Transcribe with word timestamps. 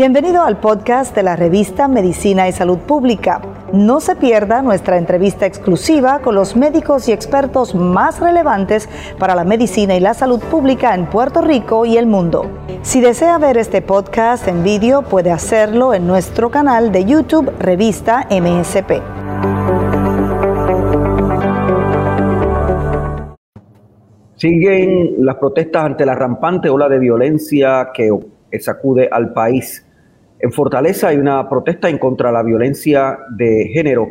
Bienvenido 0.00 0.44
al 0.44 0.58
podcast 0.58 1.14
de 1.14 1.22
la 1.22 1.36
revista 1.36 1.86
Medicina 1.86 2.48
y 2.48 2.52
Salud 2.52 2.78
Pública. 2.78 3.42
No 3.74 4.00
se 4.00 4.16
pierda 4.16 4.62
nuestra 4.62 4.96
entrevista 4.96 5.44
exclusiva 5.44 6.20
con 6.20 6.34
los 6.34 6.56
médicos 6.56 7.06
y 7.06 7.12
expertos 7.12 7.74
más 7.74 8.18
relevantes 8.18 8.88
para 9.18 9.34
la 9.34 9.44
medicina 9.44 9.94
y 9.94 10.00
la 10.00 10.14
salud 10.14 10.40
pública 10.40 10.94
en 10.94 11.04
Puerto 11.04 11.42
Rico 11.42 11.84
y 11.84 11.98
el 11.98 12.06
mundo. 12.06 12.50
Si 12.80 13.02
desea 13.02 13.36
ver 13.36 13.58
este 13.58 13.82
podcast 13.82 14.48
en 14.48 14.64
vídeo, 14.64 15.02
puede 15.02 15.30
hacerlo 15.32 15.92
en 15.92 16.06
nuestro 16.06 16.50
canal 16.50 16.92
de 16.92 17.04
YouTube 17.04 17.52
Revista 17.58 18.26
MSP. 18.30 19.02
Siguen 24.36 25.26
las 25.26 25.36
protestas 25.36 25.84
ante 25.84 26.06
la 26.06 26.14
rampante 26.14 26.70
ola 26.70 26.88
de 26.88 26.98
violencia 26.98 27.90
que 27.92 28.10
sacude 28.60 29.06
al 29.12 29.34
país. 29.34 29.88
En 30.42 30.52
Fortaleza 30.52 31.08
hay 31.08 31.18
una 31.18 31.48
protesta 31.48 31.88
en 31.88 31.98
contra 31.98 32.28
de 32.28 32.34
la 32.34 32.42
violencia 32.42 33.18
de 33.36 33.68
género. 33.72 34.08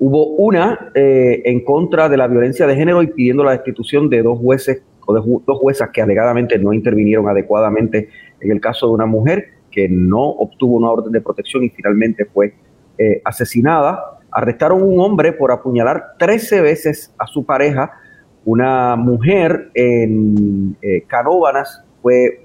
Hubo 0.00 0.26
una 0.36 0.90
eh, 0.94 1.42
en 1.44 1.64
contra 1.64 2.08
de 2.08 2.16
la 2.16 2.26
violencia 2.26 2.66
de 2.66 2.74
género 2.74 3.02
y 3.02 3.08
pidiendo 3.08 3.44
la 3.44 3.52
destitución 3.52 4.10
de 4.10 4.22
dos 4.22 4.38
jueces 4.38 4.82
o 5.06 5.14
de 5.14 5.20
dos 5.46 5.58
juezas 5.58 5.90
que 5.92 6.02
alegadamente 6.02 6.58
no 6.58 6.72
intervinieron 6.72 7.28
adecuadamente 7.28 8.08
en 8.40 8.50
el 8.50 8.60
caso 8.60 8.88
de 8.88 8.92
una 8.92 9.06
mujer 9.06 9.46
que 9.70 9.88
no 9.88 10.22
obtuvo 10.22 10.76
una 10.76 10.90
orden 10.90 11.12
de 11.12 11.20
protección 11.20 11.62
y 11.62 11.68
finalmente 11.70 12.24
fue 12.24 12.54
eh, 12.98 13.22
asesinada. 13.24 14.18
Arrestaron 14.32 14.82
un 14.82 14.98
hombre 14.98 15.32
por 15.32 15.52
apuñalar 15.52 16.16
13 16.18 16.60
veces 16.60 17.14
a 17.18 17.26
su 17.26 17.44
pareja. 17.44 17.92
Una 18.44 18.96
mujer 18.96 19.70
en 19.74 20.76
eh, 20.82 21.04
fue 22.02 22.40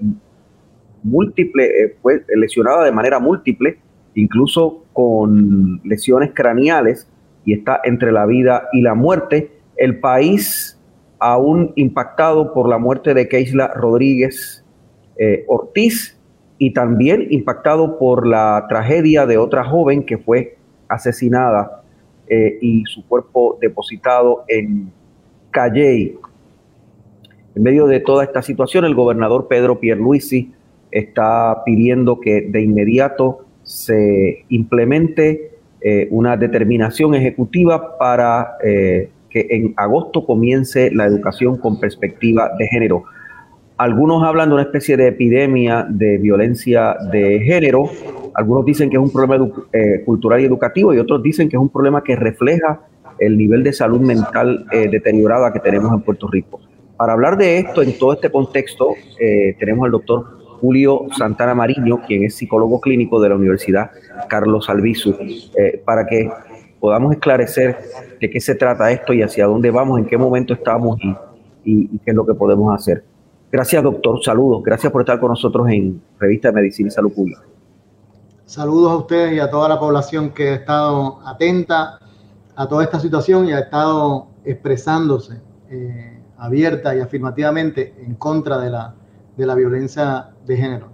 múltiple, 1.04 1.64
eh, 1.64 1.96
fue 2.02 2.24
lesionada 2.34 2.84
de 2.84 2.90
manera 2.90 3.20
múltiple, 3.20 3.78
incluso 4.14 4.84
con 4.92 5.80
lesiones 5.84 6.32
craneales, 6.34 7.08
y 7.44 7.52
está 7.52 7.80
entre 7.84 8.10
la 8.10 8.26
vida 8.26 8.68
y 8.72 8.80
la 8.80 8.94
muerte. 8.94 9.52
El 9.76 10.00
país 10.00 10.80
aún 11.18 11.72
impactado 11.76 12.52
por 12.52 12.68
la 12.68 12.78
muerte 12.78 13.14
de 13.14 13.28
Keisla 13.28 13.68
Rodríguez 13.68 14.64
eh, 15.16 15.44
Ortiz 15.46 16.18
y 16.58 16.72
también 16.72 17.26
impactado 17.30 17.98
por 17.98 18.26
la 18.26 18.66
tragedia 18.68 19.26
de 19.26 19.38
otra 19.38 19.64
joven 19.64 20.04
que 20.04 20.18
fue 20.18 20.56
asesinada 20.88 21.82
eh, 22.26 22.58
y 22.60 22.84
su 22.86 23.06
cuerpo 23.06 23.58
depositado 23.60 24.44
en 24.48 24.90
Calley. 25.50 26.18
En 27.54 27.62
medio 27.62 27.86
de 27.86 28.00
toda 28.00 28.24
esta 28.24 28.42
situación, 28.42 28.84
el 28.84 28.94
gobernador 28.94 29.46
Pedro 29.46 29.78
Pierluisi 29.78 30.52
está 30.94 31.64
pidiendo 31.66 32.20
que 32.20 32.42
de 32.48 32.62
inmediato 32.62 33.40
se 33.64 34.44
implemente 34.48 35.50
eh, 35.80 36.06
una 36.10 36.36
determinación 36.36 37.14
ejecutiva 37.14 37.98
para 37.98 38.56
eh, 38.64 39.10
que 39.28 39.46
en 39.50 39.74
agosto 39.76 40.24
comience 40.24 40.92
la 40.92 41.06
educación 41.06 41.58
con 41.58 41.80
perspectiva 41.80 42.52
de 42.56 42.68
género. 42.68 43.04
Algunos 43.76 44.22
hablan 44.22 44.50
de 44.50 44.54
una 44.54 44.62
especie 44.62 44.96
de 44.96 45.08
epidemia 45.08 45.84
de 45.90 46.18
violencia 46.18 46.96
de 47.10 47.40
género, 47.40 47.90
algunos 48.34 48.64
dicen 48.64 48.88
que 48.88 48.96
es 48.96 49.02
un 49.02 49.10
problema 49.10 49.48
eh, 49.72 50.02
cultural 50.04 50.40
y 50.40 50.44
educativo 50.44 50.94
y 50.94 50.98
otros 50.98 51.22
dicen 51.22 51.48
que 51.48 51.56
es 51.56 51.60
un 51.60 51.70
problema 51.70 52.04
que 52.04 52.14
refleja 52.14 52.82
el 53.18 53.36
nivel 53.36 53.64
de 53.64 53.72
salud 53.72 54.00
mental 54.00 54.66
deteriorada 54.90 55.52
que 55.52 55.60
tenemos 55.60 55.92
en 55.92 56.00
Puerto 56.00 56.26
Rico. 56.26 56.60
Para 56.96 57.12
hablar 57.12 57.36
de 57.36 57.58
esto 57.58 57.80
en 57.80 57.96
todo 57.96 58.12
este 58.12 58.28
contexto, 58.28 58.94
tenemos 59.60 59.84
al 59.84 59.92
doctor 59.92 60.43
Julio 60.64 61.08
Santana 61.14 61.54
Mariño, 61.54 62.00
quien 62.06 62.24
es 62.24 62.36
psicólogo 62.36 62.80
clínico 62.80 63.20
de 63.20 63.28
la 63.28 63.34
Universidad 63.34 63.90
Carlos 64.30 64.70
Albizu, 64.70 65.14
eh, 65.58 65.82
para 65.84 66.06
que 66.06 66.30
podamos 66.80 67.12
esclarecer 67.12 67.76
de 68.18 68.30
qué 68.30 68.40
se 68.40 68.54
trata 68.54 68.90
esto 68.90 69.12
y 69.12 69.20
hacia 69.20 69.44
dónde 69.44 69.70
vamos, 69.70 69.98
en 69.98 70.06
qué 70.06 70.16
momento 70.16 70.54
estamos 70.54 70.98
y, 71.64 71.98
qué 71.98 72.10
es 72.12 72.16
lo 72.16 72.24
que 72.24 72.32
podemos 72.32 72.74
hacer. 72.74 73.04
Gracias, 73.52 73.82
doctor. 73.82 74.24
Saludos. 74.24 74.62
Gracias 74.62 74.90
por 74.90 75.02
estar 75.02 75.20
con 75.20 75.28
nosotros 75.28 75.68
en 75.68 76.00
Revista 76.18 76.48
de 76.48 76.54
Medicina 76.54 76.88
y 76.88 76.92
Salud 76.92 77.12
Pública. 77.12 77.42
Saludos 78.46 78.90
a 78.90 78.96
ustedes 78.96 79.34
y 79.34 79.40
a 79.40 79.50
toda 79.50 79.68
la 79.68 79.78
población 79.78 80.30
que 80.30 80.48
ha 80.48 80.54
estado 80.54 81.20
atenta 81.26 81.98
a 82.56 82.66
toda 82.66 82.84
esta 82.84 82.98
situación 82.98 83.48
y 83.48 83.52
ha 83.52 83.58
estado 83.58 84.28
expresándose 84.46 85.42
eh, 85.68 86.18
abierta 86.38 86.96
y 86.96 87.00
afirmativamente 87.00 87.92
en 87.98 88.14
contra 88.14 88.58
de 88.58 88.70
la 88.70 88.94
de 89.36 89.46
la 89.46 89.54
violencia 89.54 90.30
de 90.46 90.56
género. 90.56 90.88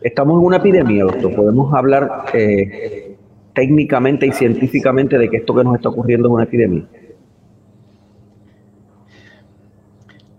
Estamos 0.00 0.38
en 0.40 0.46
una 0.46 0.56
epidemia, 0.58 1.04
doctor. 1.04 1.34
Podemos 1.34 1.72
hablar 1.72 2.26
eh, 2.34 3.16
técnicamente 3.54 4.26
y 4.26 4.32
científicamente 4.32 5.18
de 5.18 5.30
que 5.30 5.38
esto 5.38 5.54
que 5.54 5.64
nos 5.64 5.76
está 5.76 5.88
ocurriendo 5.88 6.28
es 6.28 6.34
una 6.34 6.44
epidemia. 6.44 6.86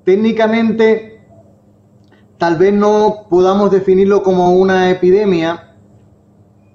Técnicamente, 0.04 1.20
tal 2.38 2.58
vez 2.58 2.74
no 2.74 3.26
podamos 3.28 3.72
definirlo 3.72 4.22
como 4.22 4.52
una 4.52 4.92
epidemia, 4.92 5.74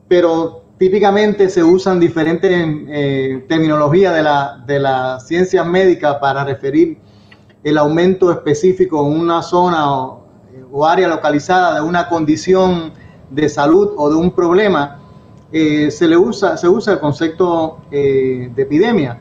pero 0.09 0.65
típicamente 0.79 1.49
se 1.49 1.63
usan 1.63 2.01
diferentes 2.01 2.51
eh, 2.89 3.45
terminologías 3.49 4.15
de, 4.15 4.23
la, 4.23 4.65
de 4.67 4.81
las 4.81 5.29
ciencias 5.29 5.65
médicas 5.65 6.17
para 6.17 6.43
referir 6.43 6.99
el 7.63 7.79
aumento 7.79 8.33
específico 8.33 9.07
en 9.07 9.21
una 9.21 9.43
zona 9.43 9.93
o, 9.93 10.20
o 10.71 10.87
área 10.87 11.09
localizada 11.09 11.77
de 11.77 11.81
una 11.81 12.09
condición 12.09 12.93
de 13.31 13.49
salud 13.49 13.91
o 13.97 14.11
de 14.11 14.17
un 14.17 14.31
problema, 14.33 14.99
eh, 15.53 15.91
se 15.91 16.07
le 16.07 16.17
usa, 16.17 16.57
se 16.57 16.69
usa 16.69 16.95
el 16.95 17.01
concepto 17.01 17.79
eh, 17.91 18.51
de 18.55 18.63
epidemia. 18.63 19.21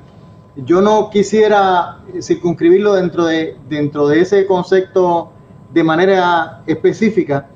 Yo 0.56 0.82
no 0.82 1.10
quisiera 1.10 2.00
circunscribirlo 2.22 2.94
dentro 2.94 3.26
de, 3.26 3.58
dentro 3.70 4.08
de 4.08 4.22
ese 4.22 4.46
concepto 4.46 5.32
de 5.74 5.84
manera 5.84 6.62
específica. 6.66 7.48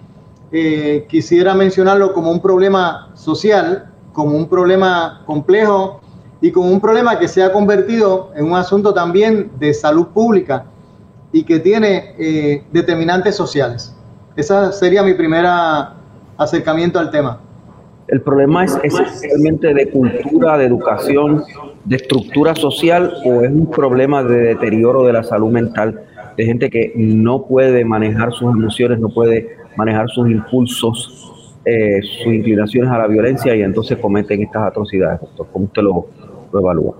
Eh, 0.51 1.05
quisiera 1.09 1.53
mencionarlo 1.55 2.13
como 2.13 2.31
un 2.31 2.39
problema 2.39 3.11
social, 3.15 3.91
como 4.13 4.37
un 4.37 4.47
problema 4.47 5.23
complejo 5.25 6.01
y 6.41 6.51
como 6.51 6.69
un 6.69 6.79
problema 6.79 7.17
que 7.17 7.27
se 7.27 7.43
ha 7.43 7.51
convertido 7.51 8.31
en 8.35 8.45
un 8.45 8.55
asunto 8.55 8.93
también 8.93 9.51
de 9.59 9.73
salud 9.73 10.07
pública 10.07 10.65
y 11.33 11.43
que 11.43 11.59
tiene 11.59 12.13
eh, 12.17 12.63
determinantes 12.71 13.35
sociales. 13.35 13.93
Ese 14.35 14.71
sería 14.71 15.03
mi 15.03 15.15
primer 15.15 15.45
acercamiento 16.37 16.99
al 16.99 17.11
tema. 17.11 17.41
El 18.07 18.21
problema 18.21 18.63
es 18.63 18.77
esencialmente 18.83 19.73
de 19.73 19.89
cultura, 19.89 20.57
de 20.57 20.65
educación, 20.65 21.43
de 21.83 21.95
estructura 21.95 22.53
social 22.53 23.13
o 23.25 23.41
es 23.41 23.51
un 23.51 23.69
problema 23.69 24.23
de 24.23 24.37
deterioro 24.37 25.03
de 25.03 25.13
la 25.13 25.23
salud 25.23 25.51
mental 25.51 26.05
de 26.37 26.45
gente 26.45 26.69
que 26.69 26.93
no 26.95 27.45
puede 27.45 27.83
manejar 27.83 28.31
sus 28.31 28.53
emociones, 28.53 28.99
no 28.99 29.09
puede 29.09 29.57
manejar 29.75 30.09
sus 30.09 30.29
impulsos, 30.29 31.55
eh, 31.65 32.01
sus 32.01 32.33
inclinaciones 32.33 32.91
a 32.91 32.97
la 32.97 33.07
violencia 33.07 33.55
y 33.55 33.61
entonces 33.61 33.97
cometen 33.97 34.41
estas 34.41 34.67
atrocidades, 34.67 35.21
doctor. 35.21 35.47
¿Cómo 35.51 35.65
usted 35.65 35.81
lo, 35.81 36.05
lo 36.51 36.59
evalúa? 36.59 36.95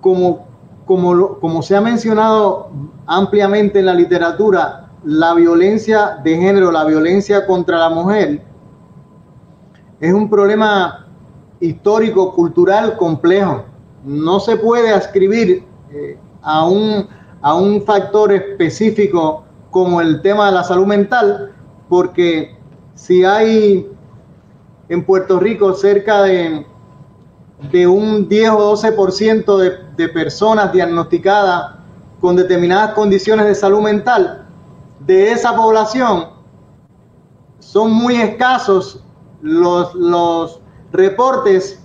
Como 0.00 0.49
como, 0.90 1.62
se 1.62 1.76
ha 1.76 1.80
mencionado 1.80 2.68
ampliamente 3.06 3.78
en 3.78 3.86
la 3.86 3.94
literatura, 3.94 4.90
la 5.04 5.34
violencia 5.34 6.18
de 6.24 6.36
género, 6.36 6.72
la 6.72 6.84
violencia 6.84 7.46
contra 7.46 7.78
la 7.78 7.90
mujer, 7.90 8.42
es 10.00 10.12
un 10.12 10.28
problema 10.28 11.06
histórico, 11.60 12.34
cultural 12.34 12.96
complejo. 12.96 13.62
No 14.04 14.40
se 14.40 14.56
puede 14.56 14.90
ascribir 14.90 15.64
eh, 15.92 16.18
a, 16.42 16.66
un, 16.66 17.06
a 17.40 17.54
un 17.54 17.82
factor 17.82 18.32
específico 18.32 19.44
como 19.70 20.00
el 20.00 20.20
tema 20.22 20.46
de 20.46 20.52
la 20.56 20.64
salud 20.64 20.86
mental, 20.86 21.52
porque 21.88 22.58
si 22.94 23.24
hay 23.24 23.88
en 24.88 25.04
Puerto 25.04 25.38
Rico 25.38 25.72
cerca 25.72 26.22
de 26.22 26.66
de 27.70 27.86
un 27.86 28.28
10 28.28 28.50
o 28.50 28.76
12% 28.76 29.56
de, 29.58 29.72
de 29.96 30.08
personas 30.08 30.72
diagnosticadas 30.72 31.76
con 32.20 32.36
determinadas 32.36 32.92
condiciones 32.92 33.46
de 33.46 33.54
salud 33.54 33.80
mental, 33.80 34.46
de 35.00 35.32
esa 35.32 35.56
población 35.56 36.26
son 37.58 37.92
muy 37.92 38.16
escasos 38.16 39.02
los, 39.42 39.94
los 39.94 40.60
reportes 40.92 41.80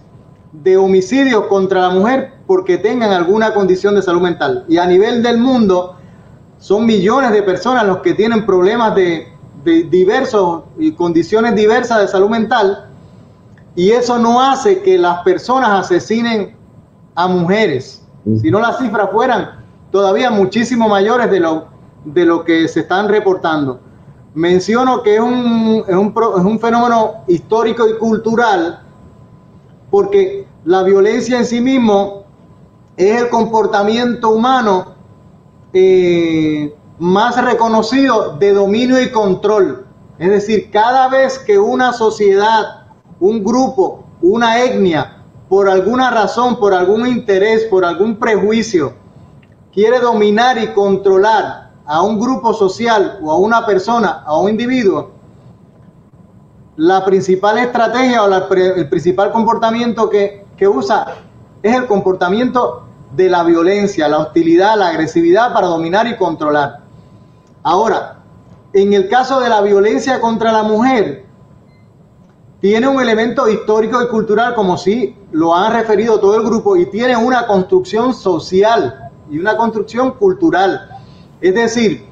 de 0.51 0.77
homicidios 0.77 1.45
contra 1.47 1.81
la 1.81 1.89
mujer 1.89 2.33
porque 2.47 2.77
tengan 2.77 3.11
alguna 3.11 3.53
condición 3.53 3.95
de 3.95 4.01
salud 4.01 4.21
mental. 4.21 4.65
Y 4.67 4.77
a 4.77 4.85
nivel 4.85 5.21
del 5.21 5.37
mundo 5.37 5.95
son 6.57 6.85
millones 6.85 7.31
de 7.31 7.43
personas 7.43 7.85
los 7.85 7.97
que 7.99 8.13
tienen 8.13 8.45
problemas 8.45 8.95
de, 8.95 9.27
de 9.63 9.83
diversos 9.83 10.63
y 10.79 10.93
condiciones 10.93 11.55
diversas 11.55 11.99
de 11.99 12.07
salud 12.07 12.29
mental 12.29 12.89
y 13.75 13.91
eso 13.91 14.17
no 14.17 14.41
hace 14.41 14.81
que 14.81 14.97
las 14.97 15.21
personas 15.23 15.85
asesinen 15.85 16.55
a 17.13 17.27
mujeres. 17.27 18.03
Si 18.41 18.49
no, 18.49 18.59
las 18.59 18.77
cifras 18.79 19.09
fueran 19.11 19.63
todavía 19.91 20.31
muchísimo 20.31 20.89
mayores 20.89 21.29
de 21.29 21.39
lo, 21.39 21.67
de 22.05 22.25
lo 22.25 22.43
que 22.43 22.67
se 22.67 22.81
están 22.81 23.07
reportando. 23.07 23.79
menciono 24.33 25.03
que 25.03 25.15
es 25.15 25.21
un, 25.21 25.83
es 25.87 25.95
un, 25.95 26.13
es 26.37 26.43
un 26.43 26.59
fenómeno 26.59 27.23
histórico 27.27 27.87
y 27.87 27.97
cultural 27.97 28.81
porque 29.89 30.47
la 30.65 30.83
violencia 30.83 31.37
en 31.37 31.45
sí 31.45 31.61
mismo 31.61 32.25
es 32.97 33.21
el 33.21 33.29
comportamiento 33.29 34.29
humano 34.29 34.95
eh, 35.71 36.75
más 36.99 37.41
reconocido 37.43 38.37
de 38.37 38.53
dominio 38.53 39.01
y 39.01 39.11
control. 39.11 39.85
Es 40.17 40.29
decir, 40.29 40.71
cada 40.71 41.09
vez 41.09 41.37
que 41.39 41.59
una 41.59 41.93
sociedad, 41.93 42.74
un 43.19 43.43
grupo, 43.43 44.03
una 44.21 44.61
etnia, 44.63 45.23
por 45.49 45.69
alguna 45.69 46.09
razón, 46.11 46.57
por 46.57 46.73
algún 46.73 47.07
interés, 47.07 47.65
por 47.65 47.85
algún 47.85 48.17
prejuicio, 48.17 48.93
quiere 49.73 49.99
dominar 49.99 50.57
y 50.57 50.67
controlar 50.73 51.71
a 51.85 52.01
un 52.01 52.19
grupo 52.19 52.53
social 52.53 53.19
o 53.21 53.31
a 53.31 53.37
una 53.37 53.65
persona, 53.65 54.23
a 54.25 54.37
un 54.37 54.49
individuo, 54.49 55.11
la 56.77 57.05
principal 57.05 57.57
estrategia 57.57 58.23
o 58.23 58.33
el 58.33 58.89
principal 58.89 59.31
comportamiento 59.31 60.09
que, 60.09 60.45
que 60.57 60.67
usa 60.67 61.15
es 61.63 61.75
el 61.75 61.87
comportamiento 61.87 62.83
de 63.15 63.29
la 63.29 63.43
violencia, 63.43 64.07
la 64.07 64.19
hostilidad, 64.19 64.77
la 64.77 64.89
agresividad 64.89 65.53
para 65.53 65.67
dominar 65.67 66.05
y 66.07 66.17
controlar. 66.17 66.81
Ahora, 67.63 68.19
en 68.73 68.93
el 68.93 69.07
caso 69.07 69.39
de 69.39 69.49
la 69.49 69.61
violencia 69.61 70.19
contra 70.19 70.51
la 70.51 70.63
mujer, 70.63 71.24
tiene 72.61 72.87
un 72.87 73.01
elemento 73.01 73.47
histórico 73.49 74.01
y 74.01 74.07
cultural, 74.07 74.55
como 74.55 74.77
si 74.77 75.15
lo 75.31 75.53
han 75.53 75.73
referido 75.73 76.19
todo 76.19 76.35
el 76.37 76.43
grupo, 76.43 76.75
y 76.75 76.85
tiene 76.87 77.15
una 77.15 77.45
construcción 77.47 78.13
social 78.13 79.11
y 79.29 79.37
una 79.37 79.57
construcción 79.57 80.11
cultural. 80.11 80.89
Es 81.41 81.53
decir, 81.53 82.05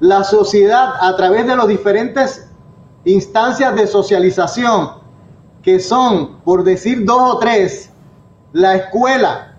la 0.00 0.24
sociedad 0.24 0.94
a 1.00 1.14
través 1.16 1.46
de 1.46 1.56
las 1.56 1.68
diferentes 1.68 2.48
instancias 3.04 3.74
de 3.74 3.86
socialización, 3.86 4.90
que 5.62 5.78
son, 5.78 6.40
por 6.44 6.64
decir 6.64 7.04
dos 7.04 7.34
o 7.34 7.38
tres, 7.38 7.90
la 8.52 8.76
escuela, 8.76 9.56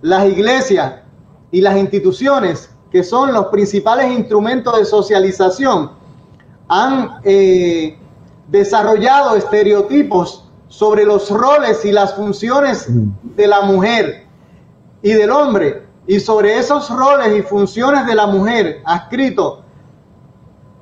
las 0.00 0.26
iglesias 0.26 0.94
y 1.50 1.60
las 1.60 1.76
instituciones, 1.76 2.70
que 2.90 3.02
son 3.02 3.32
los 3.32 3.46
principales 3.46 4.10
instrumentos 4.10 4.78
de 4.78 4.84
socialización, 4.84 5.90
han 6.68 7.20
eh, 7.24 7.98
desarrollado 8.48 9.36
estereotipos 9.36 10.44
sobre 10.68 11.04
los 11.04 11.30
roles 11.30 11.84
y 11.84 11.92
las 11.92 12.14
funciones 12.14 12.86
de 12.88 13.46
la 13.46 13.62
mujer 13.62 14.26
y 15.02 15.12
del 15.12 15.30
hombre, 15.30 15.86
y 16.06 16.18
sobre 16.20 16.58
esos 16.58 16.90
roles 16.90 17.36
y 17.38 17.42
funciones 17.42 18.06
de 18.06 18.14
la 18.14 18.26
mujer 18.26 18.82
escrito 18.94 19.62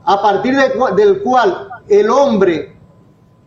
a 0.05 0.23
partir 0.23 0.57
del 0.57 1.23
cual 1.23 1.69
el 1.89 2.09
hombre 2.11 2.77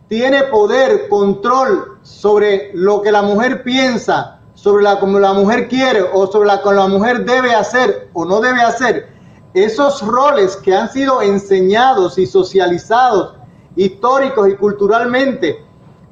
tiene 0.08 0.42
poder, 0.44 1.08
control 1.08 1.98
sobre 2.02 2.70
lo 2.74 3.00
que 3.00 3.12
la 3.12 3.22
mujer 3.22 3.62
piensa, 3.62 4.40
sobre 4.54 4.82
la 4.82 5.00
como 5.00 5.18
la 5.18 5.32
mujer 5.32 5.68
quiere 5.68 6.02
o 6.02 6.26
sobre 6.26 6.48
la 6.48 6.62
que 6.62 6.72
la 6.72 6.86
mujer 6.86 7.24
debe 7.24 7.54
hacer 7.54 8.10
o 8.12 8.26
no 8.26 8.40
debe 8.40 8.60
hacer, 8.60 9.08
esos 9.54 10.02
roles 10.02 10.56
que 10.56 10.74
han 10.74 10.90
sido 10.92 11.22
enseñados 11.22 12.18
y 12.18 12.26
socializados 12.26 13.39
históricos 13.76 14.48
y 14.48 14.56
culturalmente 14.56 15.64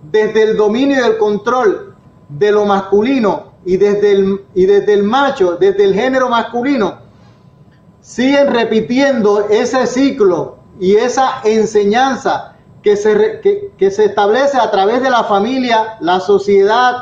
desde 0.03 0.43
el 0.43 0.57
dominio 0.57 0.97
y 0.97 1.11
el 1.11 1.19
control 1.19 1.95
de 2.29 2.53
lo 2.53 2.65
masculino 2.65 3.53
y 3.65 3.77
desde 3.77 4.13
el, 4.13 4.45
y 4.55 4.67
desde 4.67 4.95
el 4.95 5.03
macho, 5.03 5.57
desde 5.57 5.85
el 5.85 5.95
género 5.95 6.29
masculino, 6.29 6.99
siguen 8.01 8.53
repitiendo 8.53 9.49
ese 9.49 9.87
ciclo 9.87 10.59
y 10.81 10.95
esa 10.97 11.41
enseñanza 11.45 12.57
que 12.83 12.97
se, 12.97 13.41
que 13.77 13.91
se 13.91 14.05
establece 14.05 14.57
a 14.57 14.71
través 14.71 15.03
de 15.03 15.11
la 15.11 15.25
familia, 15.25 15.97
la 16.01 16.21
sociedad, 16.21 16.95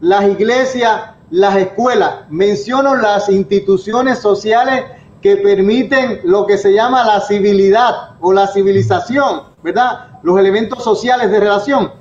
las 0.00 0.24
iglesias, 0.24 1.00
las 1.30 1.56
escuelas. 1.56 2.26
Menciono 2.28 2.94
las 2.96 3.28
instituciones 3.28 4.18
sociales 4.18 4.84
que 5.20 5.36
permiten 5.36 6.20
lo 6.24 6.46
que 6.46 6.56
se 6.56 6.72
llama 6.72 7.04
la 7.04 7.20
civilidad 7.20 8.16
o 8.20 8.32
la 8.32 8.46
civilización, 8.46 9.42
¿verdad? 9.62 10.18
Los 10.22 10.38
elementos 10.38 10.82
sociales 10.82 11.30
de 11.30 11.40
relación 11.40 11.92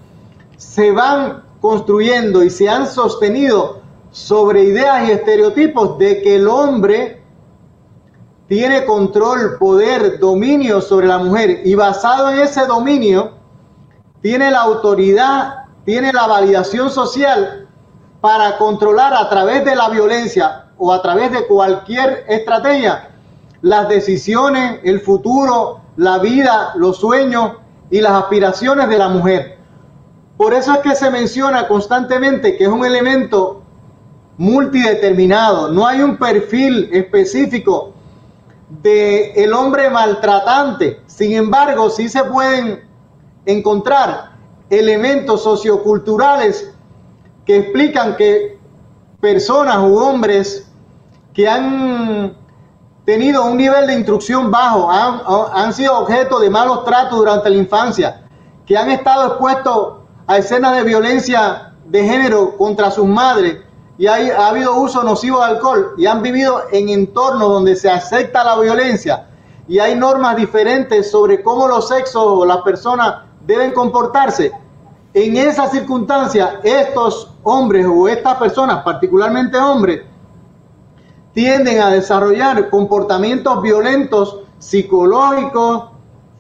se 0.58 0.92
van 0.92 1.44
construyendo 1.62 2.44
y 2.44 2.50
se 2.50 2.70
han 2.70 2.88
sostenido 2.88 3.82
sobre 4.12 4.64
ideas 4.64 5.08
y 5.08 5.12
estereotipos 5.12 5.98
de 5.98 6.22
que 6.22 6.36
el 6.36 6.48
hombre 6.48 7.22
tiene 8.48 8.86
control, 8.86 9.58
poder, 9.60 10.20
dominio 10.20 10.82
sobre 10.82 11.08
la 11.08 11.20
mujer 11.20 11.62
y 11.66 11.76
basado 11.76 12.32
en 12.32 12.40
ese 12.40 12.66
dominio 12.66 13.34
tiene 14.22 14.50
la 14.50 14.62
autoridad, 14.62 15.66
tiene 15.86 16.12
la 16.12 16.28
validación 16.28 16.90
social 16.90 17.68
para 18.22 18.58
controlar 18.58 19.14
a 19.14 19.30
través 19.30 19.64
de 19.64 19.76
la 19.76 19.90
violencia 19.90 20.66
o 20.78 20.92
a 20.92 21.02
través 21.02 21.32
de 21.32 21.46
cualquier 21.46 22.26
estrategia 22.28 23.09
las 23.62 23.90
decisiones, 23.90 24.80
el 24.84 25.02
futuro, 25.02 25.82
la 25.98 26.20
vida, 26.20 26.74
los 26.76 26.98
sueños 26.98 27.54
y 27.90 28.02
las 28.02 28.14
aspiraciones 28.14 28.88
de 28.90 28.98
la 28.98 29.10
mujer. 29.10 29.58
Por 30.38 30.54
eso 30.54 30.74
es 30.74 30.80
que 30.80 30.96
se 30.96 31.10
menciona 31.10 31.68
constantemente 31.68 32.58
que 32.58 32.64
es 32.64 32.70
un 32.70 32.86
elemento 32.86 33.62
multideterminado, 34.38 35.70
no 35.70 35.86
hay 35.86 36.02
un 36.02 36.16
perfil 36.16 36.90
específico 36.94 37.94
de 38.82 39.34
el 39.34 39.52
hombre 39.54 39.90
maltratante. 39.90 41.02
Sin 41.08 41.34
embargo, 41.34 41.90
sí 41.90 42.08
se 42.08 42.24
pueden 42.24 42.88
encontrar 43.46 44.32
elementos 44.70 45.44
socioculturales 45.44 46.72
que 47.46 47.58
explican 47.58 48.16
que 48.16 48.58
personas 49.20 49.80
u 49.80 49.98
hombres 49.98 50.72
que 51.34 51.50
han 51.50 52.38
tenido 53.10 53.44
un 53.44 53.58
nivel 53.58 53.88
de 53.88 53.94
instrucción 53.96 54.52
bajo, 54.52 54.88
han, 54.88 55.22
han 55.56 55.74
sido 55.74 55.98
objeto 55.98 56.40
de 56.40 56.48
malos 56.48 56.86
tratos 56.86 57.18
durante 57.18 57.50
la 57.50 57.56
infancia, 57.56 58.22
que 58.68 58.78
han 58.78 58.92
estado 58.92 59.30
expuestos 59.30 59.94
a 60.28 60.38
escenas 60.38 60.76
de 60.76 60.84
violencia 60.84 61.74
de 61.86 62.04
género 62.04 62.56
contra 62.56 62.92
sus 62.92 63.08
madres 63.08 63.58
y 63.98 64.06
hay, 64.06 64.30
ha 64.30 64.50
habido 64.50 64.76
uso 64.76 65.02
nocivo 65.02 65.40
de 65.40 65.46
alcohol 65.46 65.96
y 65.98 66.06
han 66.06 66.22
vivido 66.22 66.62
en 66.72 66.90
entornos 66.90 67.50
donde 67.50 67.76
se 67.76 67.90
acepta 67.90 68.44
la 68.44 68.60
violencia 68.60 69.26
y 69.68 69.80
hay 69.80 69.96
normas 69.96 70.36
diferentes 70.36 71.10
sobre 71.10 71.42
cómo 71.42 71.68
los 71.68 71.88
sexos 71.88 72.24
o 72.24 72.46
las 72.46 72.58
personas 72.58 73.24
deben 73.42 73.72
comportarse. 73.72 74.52
En 75.16 75.36
esa 75.36 75.68
circunstancia, 75.68 76.60
estos 76.62 77.34
hombres 77.42 77.88
o 77.92 78.08
estas 78.08 78.36
personas, 78.36 78.84
particularmente 78.84 79.58
hombres, 79.58 80.04
tienden 81.34 81.82
a 81.82 81.92
desarrollar 81.92 82.70
comportamientos 82.70 83.62
violentos 83.62 84.42
psicológicos, 84.58 85.92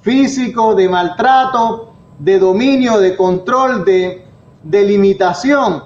físicos, 0.01 0.75
de 0.75 0.89
maltrato, 0.89 1.93
de 2.19 2.39
dominio, 2.39 2.99
de 2.99 3.15
control, 3.15 3.85
de, 3.85 4.23
de 4.63 4.83
limitación 4.83 5.83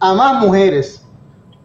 a 0.00 0.14
más 0.14 0.44
mujeres. 0.44 1.00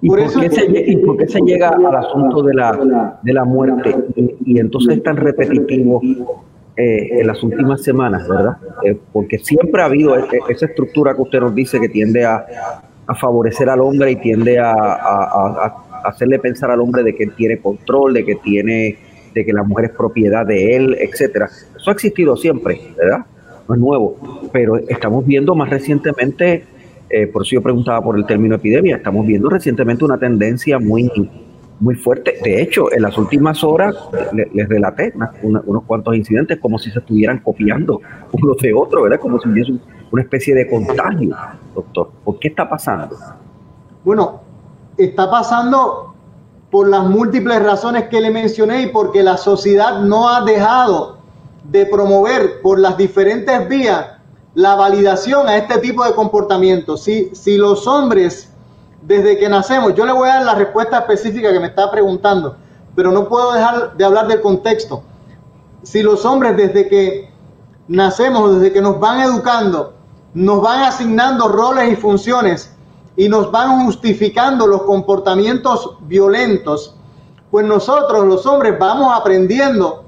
¿Y 0.01 0.07
por, 0.07 0.19
qué 0.19 1.27
se, 1.27 1.41
llega 1.41 1.69
al 1.69 1.95
asunto 1.95 2.41
de 2.41 2.53
la, 2.53 3.19
de 3.21 3.33
la 3.33 3.43
muerte? 3.43 3.95
Y, 4.15 4.53
y 4.53 4.59
entonces 4.59 4.97
es 4.97 5.03
tan 5.03 5.17
repetitivo 5.17 6.01
eh, 6.81 7.19
en 7.19 7.27
las 7.27 7.43
últimas 7.43 7.83
semanas, 7.83 8.25
¿verdad? 8.25 8.55
Eh, 8.85 8.97
porque 9.11 9.37
siempre 9.39 9.81
ha 9.81 9.85
habido 9.85 10.15
e, 10.15 10.21
e, 10.21 10.39
esa 10.47 10.67
estructura 10.67 11.13
que 11.13 11.21
usted 11.23 11.41
nos 11.41 11.53
dice 11.53 11.77
que 11.77 11.89
tiende 11.89 12.23
a, 12.23 12.45
favorecer 13.19 13.69
al 13.69 13.81
hombre 13.81 14.11
y 14.11 14.15
tiende 14.15 14.57
a, 14.59 15.75
hacerle 16.03 16.39
pensar 16.39 16.71
al 16.71 16.81
hombre 16.81 17.03
de 17.03 17.15
que 17.15 17.27
tiene 17.27 17.59
control, 17.59 18.13
de 18.13 18.25
que 18.25 18.35
tiene, 18.35 18.97
de 19.33 19.45
que 19.45 19.53
la 19.53 19.63
mujer 19.63 19.85
es 19.85 19.91
propiedad 19.91 20.45
de 20.45 20.75
él, 20.75 20.97
etcétera. 20.99 21.49
Eso 21.75 21.89
ha 21.89 21.93
existido 21.93 22.35
siempre, 22.35 22.79
¿verdad? 22.97 23.25
No 23.67 23.75
es 23.75 23.81
nuevo, 23.81 24.49
pero 24.51 24.77
estamos 24.77 25.25
viendo 25.25 25.55
más 25.55 25.69
recientemente, 25.69 26.63
eh, 27.09 27.27
por 27.27 27.43
eso 27.43 27.51
yo 27.55 27.61
preguntaba 27.61 28.01
por 28.01 28.17
el 28.17 28.25
término 28.25 28.55
epidemia, 28.55 28.97
estamos 28.97 29.25
viendo 29.25 29.49
recientemente 29.49 30.05
una 30.05 30.17
tendencia 30.17 30.79
muy 30.79 31.11
muy 31.79 31.95
fuerte. 31.95 32.35
De 32.43 32.61
hecho, 32.61 32.91
en 32.91 33.01
las 33.01 33.17
últimas 33.17 33.63
horas 33.63 33.95
les, 34.33 34.67
relaté 34.67 35.13
unos 35.41 35.83
cuantos 35.85 36.15
incidentes 36.15 36.59
como 36.59 36.77
si 36.77 36.91
se 36.91 36.99
estuvieran 36.99 37.39
copiando 37.39 38.01
uno 38.31 38.53
de 38.61 38.73
otro, 38.73 39.03
¿verdad? 39.03 39.19
Como 39.19 39.39
si 39.39 39.49
hubiese 39.49 39.73
una 40.11 40.21
especie 40.21 40.55
de 40.55 40.67
contagio, 40.67 41.35
doctor. 41.73 42.11
¿Por 42.23 42.39
qué 42.39 42.49
está 42.49 42.67
pasando? 42.69 43.15
Bueno, 44.03 44.41
está 45.05 45.29
pasando 45.29 46.13
por 46.71 46.87
las 46.87 47.03
múltiples 47.05 47.61
razones 47.63 48.09
que 48.09 48.21
le 48.21 48.29
mencioné 48.29 48.83
y 48.83 48.87
porque 48.87 49.23
la 49.23 49.37
sociedad 49.37 50.01
no 50.01 50.29
ha 50.29 50.41
dejado 50.41 51.17
de 51.63 51.85
promover 51.85 52.61
por 52.61 52.79
las 52.79 52.97
diferentes 52.97 53.67
vías 53.67 54.05
la 54.53 54.75
validación 54.75 55.47
a 55.47 55.57
este 55.57 55.77
tipo 55.79 56.03
de 56.03 56.13
comportamiento. 56.13 56.97
Si, 56.97 57.31
si 57.33 57.57
los 57.57 57.87
hombres 57.87 58.49
desde 59.01 59.37
que 59.37 59.49
nacemos. 59.49 59.95
Yo 59.95 60.05
le 60.05 60.11
voy 60.11 60.29
a 60.29 60.35
dar 60.35 60.45
la 60.45 60.55
respuesta 60.55 60.99
específica 60.99 61.51
que 61.51 61.59
me 61.59 61.67
está 61.67 61.89
preguntando, 61.91 62.55
pero 62.95 63.11
no 63.11 63.27
puedo 63.27 63.53
dejar 63.53 63.95
de 63.97 64.05
hablar 64.05 64.27
del 64.27 64.41
contexto. 64.41 65.03
si 65.83 66.03
los 66.03 66.25
hombres 66.25 66.57
desde 66.57 66.89
que 66.89 67.31
nacemos, 67.87 68.55
desde 68.55 68.73
que 68.73 68.81
nos 68.81 68.99
van 68.99 69.21
educando, 69.21 69.93
nos 70.33 70.61
van 70.61 70.83
asignando 70.83 71.47
roles 71.47 71.93
y 71.93 71.95
funciones 71.95 72.75
y 73.19 73.27
nos 73.27 73.51
van 73.51 73.83
justificando 73.83 74.65
los 74.65 74.83
comportamientos 74.83 75.97
violentos, 76.03 76.95
pues 77.51 77.65
nosotros 77.65 78.25
los 78.25 78.45
hombres 78.45 78.79
vamos 78.79 79.13
aprendiendo 79.13 80.05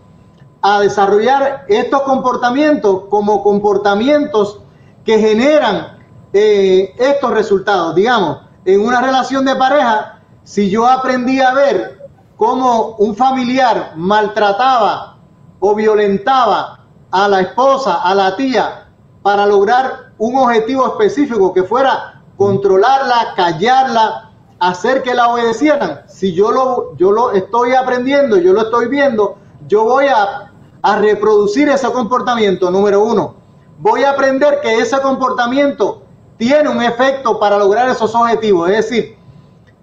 a 0.62 0.80
desarrollar 0.80 1.66
estos 1.68 2.04
comportamientos 2.04 3.02
como 3.10 3.44
comportamientos 3.44 4.62
que 5.04 5.20
generan 5.20 5.98
eh, 6.32 6.96
estos 6.98 7.32
resultados. 7.32 7.96
Digamos, 7.96 8.44
en 8.64 8.80
una 8.80 9.02
relación 9.02 9.44
de 9.44 9.58
pareja, 9.58 10.22
si 10.46 10.70
yo 10.70 10.88
aprendí 10.88 11.42
a 11.42 11.54
ver 11.54 12.08
cómo 12.38 12.96
un 12.98 13.14
familiar 13.14 13.92
maltrataba 13.98 15.18
o 15.60 15.76
violentaba 15.76 16.86
a 17.12 17.28
la 17.28 17.42
esposa, 17.42 18.04
a 18.04 18.16
la 18.16 18.38
tía, 18.38 18.88
para 19.22 19.46
lograr 19.46 20.14
un 20.18 20.38
objetivo 20.38 20.88
específico 20.88 21.54
que 21.54 21.64
fuera 21.64 22.11
controlarla, 22.42 23.36
callarla, 23.36 24.32
hacer 24.60 25.04
que 25.04 25.14
la 25.14 25.28
obedecieran. 25.28 26.02
Si 26.08 26.34
yo 26.34 26.50
lo, 26.50 26.98
yo 26.98 27.12
lo 27.12 27.34
estoy 27.34 27.76
aprendiendo, 27.76 28.36
yo 28.36 28.52
lo 28.52 28.64
estoy 28.64 28.88
viendo, 28.88 29.38
yo 29.68 29.84
voy 29.84 30.08
a, 30.08 30.52
a 30.82 30.96
reproducir 30.96 31.70
ese 31.70 31.92
comportamiento, 31.92 32.72
número 32.72 33.04
uno. 33.04 33.36
Voy 33.78 34.06
a 34.06 34.10
aprender 34.10 34.60
que 34.60 34.80
ese 34.80 35.00
comportamiento 35.02 36.02
tiene 36.38 36.68
un 36.68 36.82
efecto 36.82 37.40
para 37.40 37.60
lograr 37.60 37.88
esos 37.90 38.16
objetivos. 38.16 38.72
Es 38.72 38.78
decir, 38.78 39.20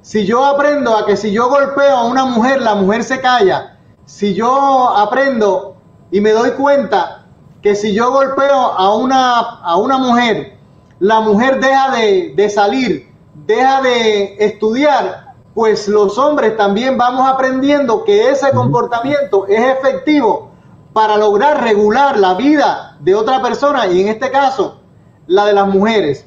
si 0.02 0.26
yo 0.26 0.44
aprendo 0.44 0.96
a 0.96 1.06
que 1.06 1.16
si 1.16 1.30
yo 1.30 1.48
golpeo 1.48 1.96
a 1.96 2.06
una 2.06 2.24
mujer, 2.24 2.60
la 2.60 2.74
mujer 2.74 3.04
se 3.04 3.20
calla. 3.20 3.78
Si 4.04 4.34
yo 4.34 4.88
aprendo 4.96 5.76
y 6.10 6.20
me 6.20 6.32
doy 6.32 6.50
cuenta 6.50 7.24
que 7.62 7.76
si 7.76 7.94
yo 7.94 8.10
golpeo 8.10 8.52
a 8.52 8.96
una, 8.96 9.38
a 9.38 9.76
una 9.76 9.96
mujer, 9.98 10.57
la 11.00 11.20
mujer 11.20 11.60
deja 11.60 11.90
de, 11.92 12.32
de 12.36 12.50
salir, 12.50 13.12
deja 13.46 13.82
de 13.82 14.36
estudiar, 14.38 15.34
pues 15.54 15.88
los 15.88 16.18
hombres 16.18 16.56
también 16.56 16.96
vamos 16.96 17.28
aprendiendo 17.28 18.04
que 18.04 18.30
ese 18.30 18.50
comportamiento 18.50 19.46
es 19.46 19.60
efectivo 19.78 20.50
para 20.92 21.16
lograr 21.16 21.62
regular 21.62 22.18
la 22.18 22.34
vida 22.34 22.96
de 23.00 23.14
otra 23.14 23.42
persona 23.42 23.86
y 23.86 24.00
en 24.00 24.08
este 24.08 24.30
caso 24.30 24.80
la 25.26 25.44
de 25.46 25.52
las 25.52 25.68
mujeres. 25.68 26.24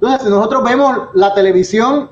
Entonces, 0.00 0.28
nosotros 0.28 0.62
vemos 0.64 0.96
la 1.14 1.34
televisión, 1.34 2.10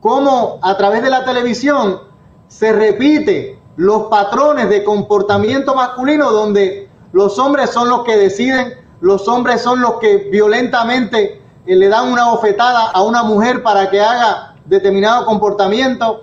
cómo 0.00 0.58
a 0.62 0.76
través 0.76 1.02
de 1.02 1.10
la 1.10 1.24
televisión 1.24 2.00
se 2.48 2.72
repite 2.72 3.58
los 3.76 4.04
patrones 4.04 4.68
de 4.68 4.82
comportamiento 4.84 5.74
masculino 5.74 6.30
donde 6.30 6.88
los 7.12 7.38
hombres 7.38 7.70
son 7.70 7.88
los 7.88 8.04
que 8.04 8.16
deciden, 8.16 8.74
los 9.00 9.26
hombres 9.28 9.62
son 9.62 9.80
los 9.80 9.94
que 9.94 10.28
violentamente 10.30 11.42
eh, 11.66 11.76
le 11.76 11.88
dan 11.88 12.12
una 12.12 12.30
bofetada 12.30 12.90
a 12.90 13.02
una 13.02 13.22
mujer 13.22 13.62
para 13.62 13.90
que 13.90 14.00
haga 14.00 14.56
determinado 14.66 15.24
comportamiento. 15.24 16.22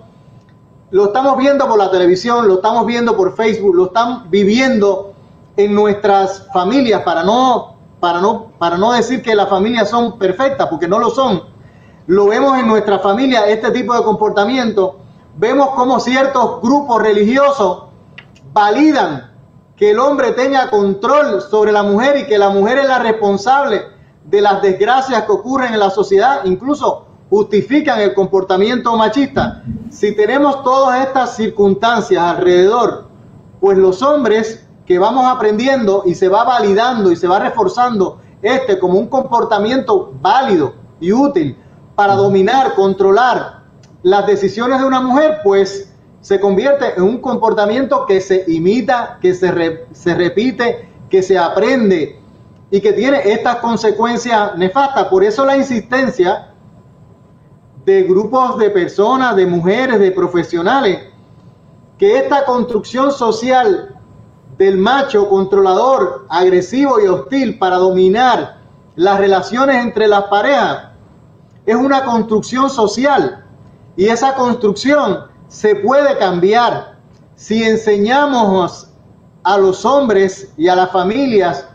Lo 0.90 1.06
estamos 1.06 1.36
viendo 1.36 1.68
por 1.68 1.78
la 1.78 1.90
televisión, 1.90 2.48
lo 2.48 2.54
estamos 2.54 2.86
viendo 2.86 3.16
por 3.16 3.36
Facebook, 3.36 3.74
lo 3.74 3.86
están 3.86 4.30
viviendo 4.30 5.12
en 5.56 5.74
nuestras 5.74 6.46
familias 6.52 7.02
para 7.02 7.24
no, 7.24 7.76
para 8.00 8.20
no, 8.20 8.52
para 8.58 8.78
no 8.78 8.92
decir 8.92 9.22
que 9.22 9.34
las 9.34 9.48
familias 9.48 9.90
son 9.90 10.18
perfectas, 10.18 10.68
porque 10.68 10.88
no 10.88 10.98
lo 10.98 11.10
son. 11.10 11.42
Lo 12.06 12.28
vemos 12.28 12.58
en 12.58 12.68
nuestra 12.68 13.00
familia, 13.00 13.46
este 13.48 13.70
tipo 13.70 13.94
de 13.94 14.02
comportamiento. 14.02 14.98
Vemos 15.36 15.70
cómo 15.74 16.00
ciertos 16.00 16.62
grupos 16.62 17.02
religiosos 17.02 17.84
validan 18.52 19.27
que 19.78 19.92
el 19.92 19.98
hombre 20.00 20.32
tenga 20.32 20.68
control 20.70 21.40
sobre 21.40 21.70
la 21.70 21.84
mujer 21.84 22.18
y 22.18 22.26
que 22.26 22.36
la 22.36 22.50
mujer 22.50 22.78
es 22.78 22.88
la 22.88 22.98
responsable 22.98 23.82
de 24.24 24.40
las 24.40 24.60
desgracias 24.60 25.22
que 25.22 25.32
ocurren 25.32 25.72
en 25.72 25.78
la 25.78 25.90
sociedad, 25.90 26.40
incluso 26.44 27.06
justifican 27.30 28.00
el 28.00 28.12
comportamiento 28.12 28.96
machista. 28.96 29.62
Si 29.90 30.16
tenemos 30.16 30.64
todas 30.64 31.06
estas 31.06 31.36
circunstancias 31.36 32.20
alrededor, 32.20 33.06
pues 33.60 33.78
los 33.78 34.02
hombres 34.02 34.66
que 34.84 34.98
vamos 34.98 35.24
aprendiendo 35.26 36.02
y 36.06 36.14
se 36.14 36.28
va 36.28 36.42
validando 36.42 37.12
y 37.12 37.16
se 37.16 37.28
va 37.28 37.38
reforzando 37.38 38.20
este 38.42 38.78
como 38.78 38.98
un 38.98 39.06
comportamiento 39.06 40.12
válido 40.20 40.74
y 41.00 41.12
útil 41.12 41.56
para 41.94 42.14
dominar, 42.14 42.74
controlar 42.74 43.62
las 44.02 44.26
decisiones 44.26 44.80
de 44.80 44.86
una 44.86 45.00
mujer, 45.00 45.38
pues 45.44 45.87
se 46.20 46.40
convierte 46.40 46.94
en 46.96 47.02
un 47.02 47.18
comportamiento 47.18 48.04
que 48.06 48.20
se 48.20 48.44
imita, 48.48 49.18
que 49.20 49.34
se, 49.34 49.86
se 49.92 50.14
repite, 50.14 50.88
que 51.08 51.22
se 51.22 51.38
aprende 51.38 52.20
y 52.70 52.80
que 52.80 52.92
tiene 52.92 53.20
estas 53.24 53.56
consecuencias 53.56 54.56
nefastas. 54.56 55.04
Por 55.06 55.24
eso 55.24 55.44
la 55.44 55.56
insistencia 55.56 56.52
de 57.84 58.02
grupos 58.02 58.58
de 58.58 58.70
personas, 58.70 59.36
de 59.36 59.46
mujeres, 59.46 59.98
de 59.98 60.10
profesionales, 60.12 61.08
que 61.96 62.18
esta 62.18 62.44
construcción 62.44 63.10
social 63.10 63.96
del 64.58 64.76
macho 64.76 65.28
controlador, 65.28 66.26
agresivo 66.28 67.00
y 67.00 67.06
hostil 67.06 67.58
para 67.58 67.76
dominar 67.76 68.58
las 68.96 69.18
relaciones 69.18 69.76
entre 69.76 70.08
las 70.08 70.24
parejas 70.24 70.88
es 71.64 71.76
una 71.76 72.04
construcción 72.04 72.68
social 72.68 73.44
y 73.96 74.06
esa 74.06 74.34
construcción 74.34 75.28
se 75.48 75.74
puede 75.76 76.16
cambiar 76.18 76.98
si 77.34 77.64
enseñamos 77.64 78.90
a 79.42 79.58
los 79.58 79.84
hombres 79.84 80.52
y 80.56 80.68
a 80.68 80.76
las 80.76 80.90
familias 80.90 81.66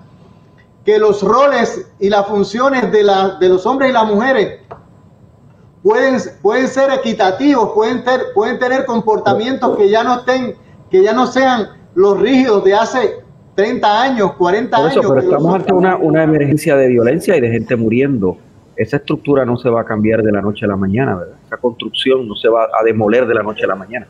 que 0.86 1.00
los 1.00 1.22
roles 1.22 1.90
y 2.00 2.10
las 2.10 2.28
funciones 2.28 2.92
de, 2.92 3.04
la, 3.04 3.38
de 3.40 3.50
los 3.50 3.66
hombres 3.66 3.90
y 3.90 3.94
las 3.94 4.06
mujeres 4.06 4.60
pueden, 5.82 6.20
pueden 6.42 6.68
ser 6.68 6.92
equitativos, 6.92 7.72
pueden, 7.74 8.04
ter, 8.04 8.22
pueden 8.36 8.60
tener 8.60 8.86
comportamientos 8.86 9.78
que 9.78 9.90
ya 9.90 10.04
no 10.04 10.20
estén, 10.20 10.56
que 10.92 11.02
ya 11.02 11.14
no 11.14 11.26
sean 11.26 11.70
los 11.96 12.20
rígidos 12.20 12.64
de 12.64 12.74
hace 12.76 13.24
30 13.56 14.02
años, 14.02 14.34
40 14.34 14.78
años. 14.78 15.06
Pero 15.08 15.20
estamos 15.20 15.56
ante 15.56 15.74
una, 15.74 15.96
una 15.96 16.24
emergencia 16.24 16.76
de 16.76 16.88
violencia 16.90 17.38
y 17.38 17.42
de 17.42 17.50
gente 17.50 17.76
muriendo 17.76 18.38
esa 18.76 18.98
estructura 18.98 19.46
no 19.46 19.58
se 19.58 19.70
va 19.70 19.82
a 19.82 19.86
cambiar 19.86 20.24
de 20.24 20.32
la 20.32 20.42
noche 20.42 20.66
a 20.66 20.68
la 20.68 20.76
mañana, 20.76 21.16
¿verdad? 21.16 21.36
Esa 21.46 21.58
construcción 21.58 22.28
no 22.28 22.36
se 22.36 22.50
va 22.50 22.64
a 22.64 22.84
demoler 22.84 23.28
de 23.28 23.34
la 23.34 23.44
noche 23.44 23.66
a 23.66 23.68
la 23.68 23.76
mañana. 23.76 24.08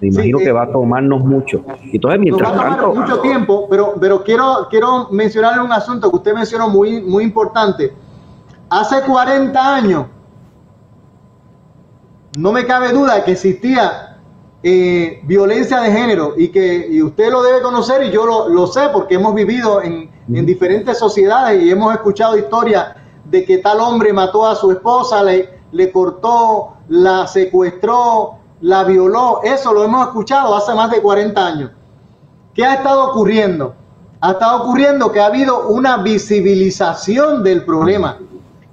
Me 0.00 0.08
imagino 0.08 0.38
que 0.38 0.52
va 0.52 0.64
a 0.64 0.72
tomarnos 0.72 1.24
mucho. 1.24 1.64
Entonces, 1.92 2.20
mientras 2.20 2.52
va 2.52 2.72
a 2.72 2.76
tomar 2.76 2.94
mucho 2.94 3.20
tiempo, 3.20 3.66
pero, 3.70 3.94
pero 4.00 4.22
quiero, 4.22 4.66
quiero 4.68 5.08
mencionarle 5.10 5.62
un 5.62 5.72
asunto 5.72 6.10
que 6.10 6.16
usted 6.16 6.34
mencionó 6.34 6.68
muy, 6.68 7.00
muy 7.00 7.24
importante. 7.24 7.92
Hace 8.68 9.02
40 9.02 9.74
años, 9.74 10.06
no 12.36 12.52
me 12.52 12.66
cabe 12.66 12.92
duda 12.92 13.24
que 13.24 13.32
existía 13.32 14.18
eh, 14.62 15.20
violencia 15.24 15.80
de 15.80 15.92
género 15.92 16.34
y 16.36 16.48
que 16.48 16.88
y 16.90 17.02
usted 17.02 17.30
lo 17.30 17.42
debe 17.42 17.62
conocer 17.62 18.02
y 18.04 18.10
yo 18.10 18.26
lo, 18.26 18.48
lo 18.48 18.66
sé 18.66 18.88
porque 18.92 19.14
hemos 19.14 19.34
vivido 19.34 19.82
en, 19.82 20.10
en 20.32 20.46
diferentes 20.46 20.98
sociedades 20.98 21.62
y 21.62 21.70
hemos 21.70 21.92
escuchado 21.94 22.36
historias 22.36 22.96
de 23.24 23.44
que 23.44 23.58
tal 23.58 23.80
hombre 23.80 24.12
mató 24.12 24.46
a 24.46 24.54
su 24.54 24.70
esposa, 24.70 25.22
le, 25.22 25.48
le 25.72 25.90
cortó, 25.90 26.74
la 26.88 27.26
secuestró, 27.26 28.38
la 28.60 28.84
violó. 28.84 29.40
Eso 29.42 29.72
lo 29.72 29.84
hemos 29.84 30.06
escuchado 30.06 30.54
hace 30.54 30.74
más 30.74 30.90
de 30.90 31.00
40 31.00 31.46
años. 31.46 31.70
¿Qué 32.54 32.64
ha 32.64 32.74
estado 32.74 33.10
ocurriendo? 33.10 33.74
Ha 34.20 34.32
estado 34.32 34.62
ocurriendo 34.62 35.12
que 35.12 35.20
ha 35.20 35.26
habido 35.26 35.68
una 35.68 35.98
visibilización 35.98 37.42
del 37.42 37.64
problema, 37.64 38.18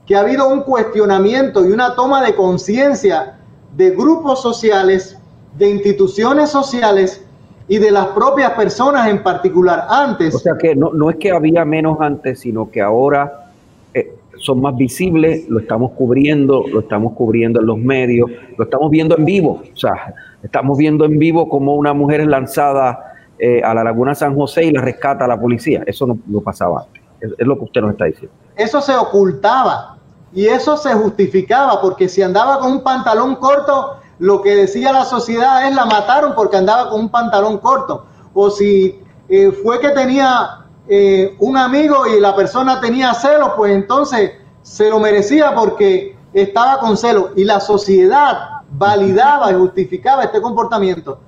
que 0.06 0.16
ha 0.16 0.22
habido 0.22 0.48
un 0.48 0.62
cuestionamiento 0.62 1.66
y 1.66 1.72
una 1.72 1.96
toma 1.96 2.24
de 2.24 2.36
conciencia 2.36 3.38
de 3.76 3.90
grupos 3.92 4.42
sociales, 4.42 5.18
de 5.58 5.70
instituciones 5.70 6.50
sociales 6.50 7.26
y 7.68 7.78
de 7.78 7.92
las 7.92 8.08
propias 8.08 8.52
personas 8.52 9.08
en 9.08 9.24
particular 9.24 9.88
antes. 9.90 10.36
O 10.36 10.40
sea 10.40 10.54
que 10.58 10.76
no, 10.76 10.92
no 10.94 11.10
es 11.10 11.18
que 11.18 11.32
había 11.32 11.66
menos 11.66 12.00
antes, 12.00 12.40
sino 12.40 12.70
que 12.70 12.82
ahora 12.82 13.52
eh, 13.94 14.16
son 14.38 14.62
más 14.62 14.76
visibles, 14.76 15.48
lo 15.50 15.60
estamos 15.60 15.92
cubriendo, 15.92 16.64
lo 16.68 16.82
estamos 16.82 17.14
cubriendo 17.14 17.60
en 17.60 17.68
los 17.68 17.78
medios, 17.78 18.30
lo 18.58 18.64
estamos 18.64 18.90
viendo 18.90 19.18
en 19.18 19.26
vivo, 19.26 19.62
o 19.74 19.78
sea, 19.78 20.14
estamos 20.42 20.78
viendo 20.78 21.06
en 21.06 21.20
vivo 21.20 21.48
como 21.48 21.76
una 21.76 21.94
mujer 21.94 22.22
es 22.22 22.28
lanzada 22.28 23.14
eh, 23.38 23.62
a 23.64 23.74
la 23.74 23.84
Laguna 23.84 24.16
San 24.16 24.36
José 24.36 24.66
y 24.66 24.72
la 24.72 24.82
rescata 24.82 25.26
a 25.26 25.28
la 25.28 25.40
policía. 25.40 25.84
Eso 25.86 26.08
no, 26.08 26.42
pasaba 26.42 26.82
antes, 26.86 27.02
es, 27.20 27.32
es, 27.38 27.48
lo 27.48 27.58
que 27.58 27.66
usted 27.66 27.82
nos 27.82 27.92
está 27.92 28.06
diciendo. 28.06 28.36
Eso 28.56 28.82
se 28.82 28.96
ocultaba 28.96 29.98
y 30.34 30.46
eso 30.46 30.78
se 30.78 30.94
justificaba 30.94 31.82
porque 31.82 32.08
si 32.08 32.22
andaba 32.22 32.60
con 32.60 32.72
un 32.72 32.84
pantalón 32.84 33.36
corto, 33.36 33.98
lo 34.20 34.42
que 34.42 34.56
decía 34.56 34.92
la 34.92 35.06
sociedad 35.06 35.68
es 35.68 35.76
la 35.76 35.86
mataron 35.86 36.34
porque 36.36 36.58
andaba 36.58 36.90
con 36.90 37.02
un 37.02 37.10
pantalón 37.10 37.58
corto. 37.58 38.06
O 38.34 38.50
si 38.50 39.00
eh, 39.28 39.52
fue 39.52 39.80
que 39.80 39.90
tenía 39.90 40.61
eh, 40.88 41.36
un 41.40 41.58
amigo 41.58 42.08
y 42.08 42.20
la 42.20 42.36
persona 42.36 42.80
tenía 42.80 43.14
celos, 43.14 43.52
pues 43.56 43.74
entonces 43.74 44.32
se 44.62 44.90
lo 44.90 45.00
merecía 45.00 45.54
porque 45.56 46.18
estaba 46.34 46.80
con 46.80 46.98
celos 46.98 47.32
y 47.36 47.44
la 47.44 47.60
sociedad 47.60 48.62
validaba 48.72 49.52
y 49.52 49.56
justificaba 49.56 50.24
este 50.24 50.42
comportamiento. 50.42 51.20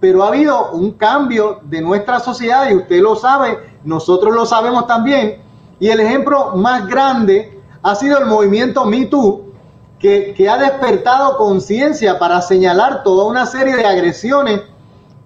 pero 0.00 0.22
ha 0.22 0.28
habido 0.28 0.70
un 0.72 0.92
cambio 0.92 1.58
de 1.64 1.80
nuestra 1.80 2.20
sociedad 2.20 2.70
y 2.70 2.76
usted 2.76 3.00
lo 3.00 3.16
sabe, 3.16 3.58
nosotros 3.82 4.32
lo 4.32 4.46
sabemos 4.46 4.86
también. 4.86 5.42
Y 5.80 5.88
el 5.88 5.98
ejemplo 5.98 6.52
más 6.54 6.86
grande 6.86 7.60
ha 7.82 7.94
sido 7.96 8.18
el 8.18 8.26
movimiento 8.26 8.84
Me 8.84 9.08
que, 9.98 10.34
que 10.36 10.48
ha 10.48 10.56
despertado 10.56 11.36
conciencia 11.36 12.18
para 12.18 12.40
señalar 12.40 13.02
toda 13.02 13.24
una 13.24 13.44
serie 13.46 13.74
de 13.74 13.84
agresiones 13.84 14.60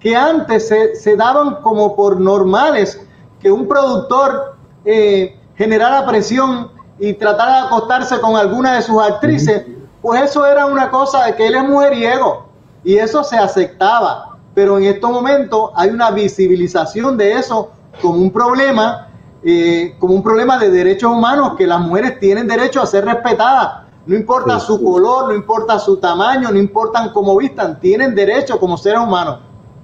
que 0.03 0.17
antes 0.17 0.69
se, 0.69 1.17
daban 1.17 1.62
como 1.62 1.95
por 1.95 2.21
normales, 2.21 3.01
que 3.42 3.50
un 3.50 3.66
productor 3.66 4.56
eh, 4.84 5.37
generara 5.56 6.06
presión 6.06 6.70
y 6.99 7.12
tratara 7.14 7.62
de 7.62 7.66
acostarse 7.66 8.20
con 8.20 8.37
alguna 8.37 8.76
de 8.76 8.82
sus 8.82 9.02
actrices, 9.02 9.66
pues 10.00 10.22
eso 10.22 10.46
era 10.46 10.66
una 10.66 10.90
cosa 10.90 11.25
de 11.25 11.34
que 11.34 11.49
él 11.49 11.56
es 11.56 11.64
mujeriego 11.64 12.46
y 12.84 12.96
eso 12.96 13.25
se 13.25 13.37
aceptaba. 13.37 14.38
Pero 14.54 14.78
en 14.78 14.84
estos 14.84 15.11
momentos 15.11 15.70
hay 15.75 15.90
una 15.90 16.11
visibilización 16.11 17.16
de 17.16 17.32
eso 17.32 17.70
como 18.00 18.18
un 18.18 18.30
problema, 18.30 19.08
eh, 19.42 19.96
como 19.99 20.14
un 20.14 20.22
problema 20.22 20.58
de 20.58 20.70
derechos 20.70 21.11
humanos, 21.11 21.54
que 21.56 21.66
las 21.66 21.80
mujeres 21.80 22.20
tienen 22.20 22.46
derecho 22.46 22.80
a 22.80 22.87
ser 22.87 23.04
respetadas. 23.04 23.82
No 24.06 24.16
importa 24.16 24.58
su 24.61 24.82
color, 24.82 25.28
no 25.28 25.34
importa 25.34 25.78
su 25.78 25.96
tamaño, 25.96 26.50
no 26.50 26.58
importan 26.58 27.11
cómo 27.11 27.37
vistan, 27.37 27.78
tienen 27.80 28.14
derecho 28.14 28.58
como 28.58 28.76
seres 28.76 29.00
humanos. 29.00 29.38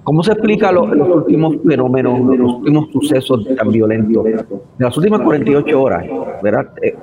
¿Cómo 0.09 0.23
se 0.23 0.33
explica 0.33 0.73
los, 0.73 0.91
últimos 0.91 1.57
fenómenos, 1.67 2.19
los 2.35 2.55
últimos 2.55 2.91
sucesos 2.91 3.47
tan 3.55 3.69
violentos 3.71 4.25
de 4.25 4.43
las 4.79 4.97
últimas 4.97 5.21
48 5.21 5.83
horas? 5.83 6.07
¿verdad? 6.43 6.71
Eh, 6.81 6.97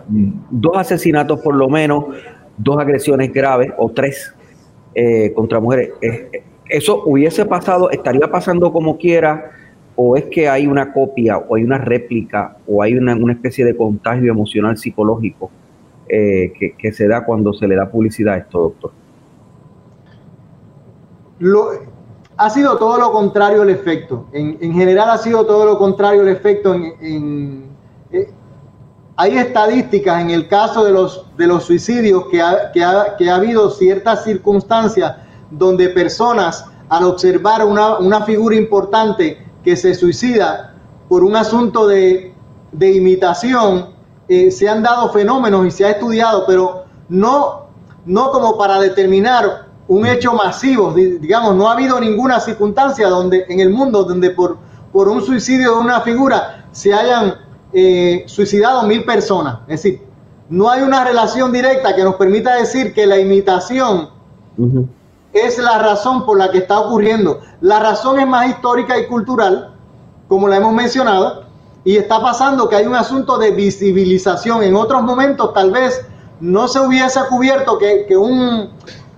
dos 0.50 0.75
asesinatos 0.75 1.39
por 1.41 1.53
lo 1.55 1.69
menos, 1.69 2.05
dos 2.57 2.79
agresiones 2.79 3.31
graves 3.31 3.71
o 3.77 3.91
tres 3.91 4.33
eh, 4.95 5.31
contra 5.35 5.59
mujeres. 5.59 5.91
Eh, 6.01 6.41
¿Eso 6.67 7.03
hubiese 7.05 7.45
pasado, 7.45 7.91
estaría 7.91 8.27
pasando 8.27 8.74
como 8.74 8.97
quiera? 8.97 9.51
¿O 9.95 10.17
es 10.17 10.24
que 10.25 10.50
hay 10.50 10.65
una 10.65 10.91
copia 10.91 11.38
o 11.38 11.57
hay 11.57 11.63
una 11.63 11.77
réplica 11.77 12.57
o 12.65 12.81
hay 12.81 12.95
una, 12.95 13.13
especie 13.31 13.65
de 13.65 13.77
contagio 13.77 14.31
emocional 14.31 14.79
psicológico 14.79 15.51
que, 16.09 16.74
que, 16.75 16.91
se 16.91 17.07
da 17.07 17.24
cuando 17.24 17.53
se 17.53 17.67
le 17.67 17.75
da 17.75 17.88
publicidad 17.88 18.33
a 18.33 18.38
esto, 18.38 18.59
doctor? 18.62 18.91
Lo, 21.38 21.95
ha 22.38 22.50
sido 22.50 22.77
todo 22.77 22.98
lo 22.98 23.12
contrario 23.12 23.63
el 23.63 23.70
efecto. 23.70 24.25
En, 24.32 24.74
general 24.74 25.10
ha 25.10 25.18
sido 25.18 25.46
todo 25.46 25.65
lo 25.65 25.77
contrario 25.77 26.22
el 26.22 26.30
efecto. 26.30 26.74
En, 26.74 27.70
eh, 28.12 28.32
hay 29.18 29.38
estadísticas 29.38 30.22
en 30.22 30.30
el 30.30 30.48
caso 30.48 30.84
de 30.84 30.92
los, 30.92 31.25
de 31.38 31.48
los 31.48 31.63
suicidios 31.63 32.25
que 32.30 32.42
ha, 32.42 32.72
que, 32.74 32.84
ha, 32.84 33.36
habido 33.36 33.70
ciertas 33.70 34.25
circunstancias 34.25 35.15
donde 35.50 35.89
personas 35.89 36.65
al 36.89 37.06
observar 37.06 37.65
una, 37.65 38.22
figura 38.25 38.56
importante 38.56 39.46
que 39.63 39.75
se 39.75 39.96
suicida 39.96 40.75
por 41.08 41.24
un 41.24 41.36
asunto 41.36 41.88
de, 41.88 42.34
imitación, 42.80 43.96
eh, 44.27 44.51
se 44.51 44.68
han 44.68 44.84
dado 44.84 45.12
fenómenos 45.12 45.65
y 45.65 45.72
se 45.72 45.86
ha 45.86 45.92
estudiado, 45.92 46.44
pero 46.46 46.84
no, 47.08 47.68
no 48.06 48.32
como 48.32 48.58
para 48.58 48.80
determinar 48.80 49.64
un 49.88 50.06
hecho 50.06 50.34
masivo, 50.34 50.94
digamos, 50.94 51.56
no 51.56 51.70
ha 51.70 51.74
habido 51.74 52.00
ninguna 52.00 52.39
circunstancia 52.39 53.08
donde 53.08 53.46
en 53.50 53.60
el 53.60 53.70
mundo 53.70 54.04
donde 54.04 54.32
por, 54.32 54.58
por 54.92 55.08
un 55.08 55.22
suicidio 55.22 55.75
de 55.75 55.80
una 55.80 56.01
figura 56.01 56.65
se 56.72 56.94
hayan 56.94 57.36
eh, 57.72 58.24
suicidado 58.25 58.84
mil 58.84 59.04
personas. 59.06 59.60
Es 59.68 59.84
decir, 59.84 60.01
no 60.50 60.70
hay 60.70 60.82
una 60.82 61.04
relación 61.04 61.51
directa 61.51 61.96
que 61.96 62.04
nos 62.04 62.15
permita 62.15 62.56
decir 62.56 62.94
que 62.94 63.06
la 63.06 63.20
imitación 63.20 64.10
es 65.34 65.58
la 65.58 65.77
razón 65.80 66.25
por 66.25 66.38
la 66.38 66.50
que 66.50 66.60
está 66.60 66.80
ocurriendo. 66.80 67.42
La 67.62 67.80
razón 67.80 68.20
es 68.20 68.27
más 68.27 68.48
histórica 68.48 68.98
y 68.98 69.08
cultural, 69.08 69.75
como 70.27 70.48
la 70.48 70.58
hemos 70.58 70.74
mencionado, 70.74 71.44
y 71.83 71.98
está 71.98 72.22
pasando 72.22 72.70
que 72.70 72.77
hay 72.77 72.86
un 72.86 72.96
asunto 72.96 73.38
de 73.38 73.51
visibilización. 73.51 74.64
En 74.64 74.75
otros 74.75 75.03
momentos 75.03 75.53
tal 75.53 75.72
vez 75.72 76.05
no 76.40 76.68
se 76.68 76.79
hubiese 76.79 77.20
cubierto 77.29 77.77
que, 77.77 78.05
que 78.07 78.18
un 78.18 78.70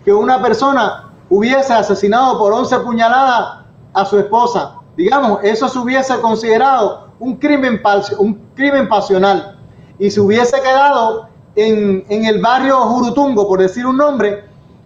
que 0.07 0.13
una 0.13 0.41
persona 0.41 1.09
hubiese 1.29 1.73
asesinado 1.73 2.39
por 2.39 2.53
11 2.53 2.79
puñaladas 2.79 3.65
a 3.93 4.05
su 4.05 4.17
esposa. 4.17 4.75
Digamos, 4.95 5.43
eso 5.43 5.67
se 5.67 5.77
hubiese 5.77 6.17
considerado 6.21 7.09
un 7.19 7.35
crimen, 7.35 7.81
un 8.17 8.39
crimen 8.55 8.87
pasional 8.87 9.57
y 9.99 10.09
se 10.09 10.21
hubiese 10.21 10.61
quedado 10.61 11.27
en, 11.57 12.05
el 12.07 12.41
barrio 12.41 12.77
Jurutungo, 12.83 13.49
por 13.49 13.59
decir 13.59 13.85
un 13.85 13.97
nombre, 13.97 14.45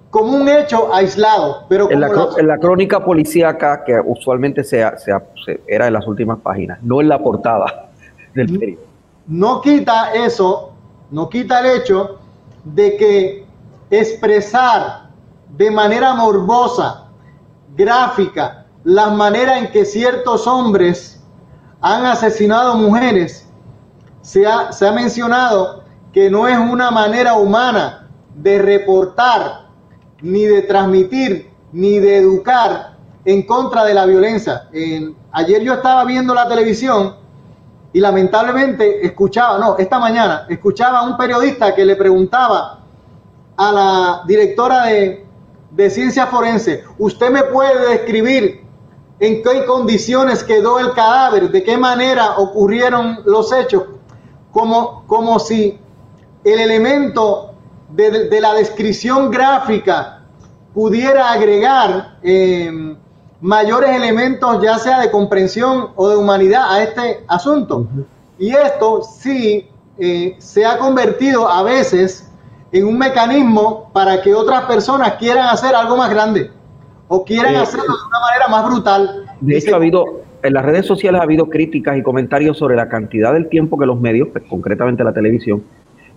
como 0.10 0.34
un 0.34 0.50
hecho 0.50 0.92
aislado. 0.92 1.66
Pero 1.70 1.92
en, 1.92 2.00
la, 2.00 2.58
crónica 2.58 3.06
policíaca, 3.06 3.84
que 3.84 4.02
usualmente 4.04 4.64
se, 4.64 4.84
era 5.68 5.86
en 5.86 5.94
las 5.94 6.08
últimas 6.08 6.40
páginas, 6.40 6.80
no 6.82 7.00
en 7.00 7.10
la 7.10 7.20
portada 7.20 7.92
del 8.34 8.48
periódico. 8.48 8.82
No 9.28 9.62
quita 9.62 10.16
eso, 10.16 10.72
no 11.12 11.30
quita 11.30 11.60
el 11.60 11.80
hecho 11.80 12.18
de 12.64 12.98
que 12.98 13.46
expresar 13.92 15.01
de 15.58 15.72
manera 15.72 16.14
morbosa, 16.14 17.10
gráfica, 17.76 18.66
la 18.84 19.10
manera 19.10 19.58
en 19.60 19.72
que 19.72 19.86
ciertos 19.86 20.48
hombres 20.48 21.22
han 21.82 22.06
asesinado 22.06 22.76
mujeres, 22.76 23.48
se 24.22 24.46
ha, 24.46 24.72
se 24.72 24.88
ha 24.88 24.92
mencionado 24.92 25.84
que 26.14 26.30
no 26.30 26.48
es 26.48 26.58
una 26.58 26.92
manera 26.92 27.36
humana 27.36 28.08
de 28.36 28.60
reportar, 28.60 29.68
ni 30.22 30.44
de 30.46 30.62
transmitir, 30.64 31.52
ni 31.72 32.00
de 32.00 32.18
educar 32.18 32.98
en 33.26 33.44
contra 33.44 33.84
de 33.86 33.94
la 33.94 34.06
violencia. 34.06 34.68
ayer 35.32 35.62
yo 35.62 35.74
estaba 35.74 36.04
viendo 36.06 36.34
la 36.34 36.48
televisión 36.48 37.16
y 37.94 38.00
lamentablemente 38.00 39.06
escuchaba, 39.06 39.58
no, 39.58 39.78
esta 39.78 40.00
mañana 40.00 40.46
escuchaba 40.50 41.00
a 41.00 41.04
un 41.04 41.18
periodista 41.18 41.76
que 41.76 41.86
le 41.86 41.96
preguntaba 41.96 42.80
a 43.58 43.72
la 43.72 44.24
directora 44.26 44.86
de, 44.86 45.26
de 45.72 45.90
ciencia 45.90 46.28
forense, 46.28 46.84
¿usted 46.98 47.32
me 47.32 47.44
puede 47.44 47.90
describir 47.90 48.62
en 49.20 49.42
qué 49.44 49.66
condiciones 49.66 50.44
quedó 50.44 50.80
el 50.80 50.92
cadáver, 50.94 51.50
de 51.50 51.64
qué 51.64 51.78
manera 51.78 52.38
ocurrieron 52.38 53.20
los 53.26 53.52
hechos? 53.54 53.84
Como, 54.52 55.06
como 55.08 55.40
si 55.40 55.80
el 56.44 56.60
elemento 56.60 57.54
de, 57.90 58.42
la 58.42 58.54
descripción 58.54 59.32
gráfica 59.32 60.24
pudiera 60.74 61.32
agregar 61.32 62.18
em, 62.22 62.98
mayores 63.40 63.92
elementos, 63.92 64.62
ya 64.62 64.78
sea 64.78 65.00
de 65.00 65.12
comprensión 65.12 65.90
o 65.96 66.10
de 66.10 66.18
humanidad, 66.18 66.74
a 66.74 66.84
este 66.84 67.24
asunto. 67.28 67.88
Y 68.38 68.54
esto 68.56 69.04
sí 69.04 69.70
eh, 69.98 70.36
se 70.40 70.66
ha 70.66 70.78
convertido 70.78 71.48
a 71.48 71.64
veces 71.64 72.31
en 72.72 72.86
un 72.86 72.98
mecanismo 72.98 73.90
para 73.94 74.22
que 74.22 74.34
otras 74.34 74.64
personas 74.64 75.14
quieran 75.14 75.48
hacer 75.48 75.76
algo 75.76 75.98
más 75.98 76.10
grande 76.10 76.50
o 77.08 77.26
quieran 77.26 77.56
hacerlo 77.56 77.84
de 77.84 78.08
una 78.08 78.20
manera 78.22 78.48
más 78.48 78.66
brutal. 78.66 79.26
De 79.42 79.58
hecho, 79.58 79.74
ha 79.74 79.78
habido, 79.78 80.22
en 80.44 80.54
las 80.54 80.64
redes 80.64 80.86
sociales 80.86 81.20
ha 81.20 81.24
habido 81.26 81.50
críticas 81.50 81.98
y 81.98 82.04
comentarios 82.04 82.58
sobre 82.58 82.78
la 82.78 82.88
cantidad 82.88 83.34
del 83.34 83.50
tiempo 83.50 83.78
que 83.78 83.86
los 83.86 84.00
medios, 84.00 84.30
pues, 84.32 84.46
concretamente 84.50 85.04
la 85.04 85.12
televisión, 85.12 85.64